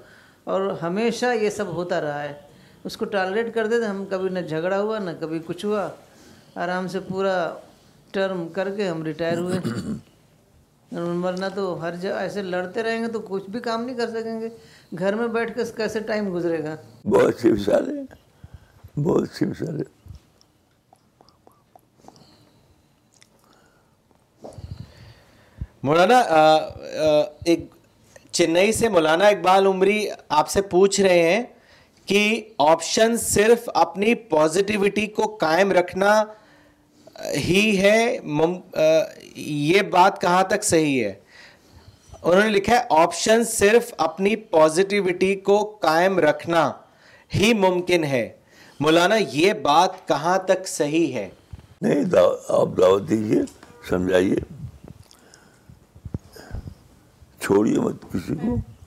[0.53, 2.33] اور ہمیشہ یہ سب ہوتا رہا ہے
[2.85, 5.87] اس کو ٹالریٹ کرتے تھے ہم کبھی نہ جھگڑا ہوا نہ کبھی کچھ ہوا
[6.63, 7.35] آرام سے پورا
[8.11, 9.59] ٹرم کر کے ہم ریٹائر ہوئے
[10.91, 14.39] ورنہ تو ہر جگہ ایسے لڑتے رہیں گے تو کچھ بھی کام نہیں کر سکیں
[14.41, 14.47] گے
[14.99, 16.75] گھر میں بیٹھ کے کیسے ٹائم گزرے گا
[17.09, 17.45] بہت
[19.03, 19.65] بہت سی سی
[25.83, 26.17] مولانا
[27.47, 27.65] ایک
[28.31, 30.05] چنئی سے مولانا اقبال عمری
[30.39, 31.41] آپ سے پوچھ رہے ہیں
[32.07, 32.19] کہ
[32.67, 36.23] آپشن صرف اپنی پوزیٹیوٹی کو قائم رکھنا
[37.45, 38.17] ہی ہے
[39.35, 41.13] یہ بات کہاں تک صحیح ہے
[42.21, 46.71] انہوں نے لکھا ہے آپشن صرف اپنی پوزیٹیوٹی کو قائم رکھنا
[47.35, 48.27] ہی ممکن ہے
[48.79, 51.27] مولانا یہ بات کہاں تک صحیح ہے
[51.81, 52.03] نہیں
[52.59, 53.41] آپ دعوت دیجیے
[53.89, 54.35] سمجھائیے
[57.43, 58.78] چھوڑیے مت کسی کو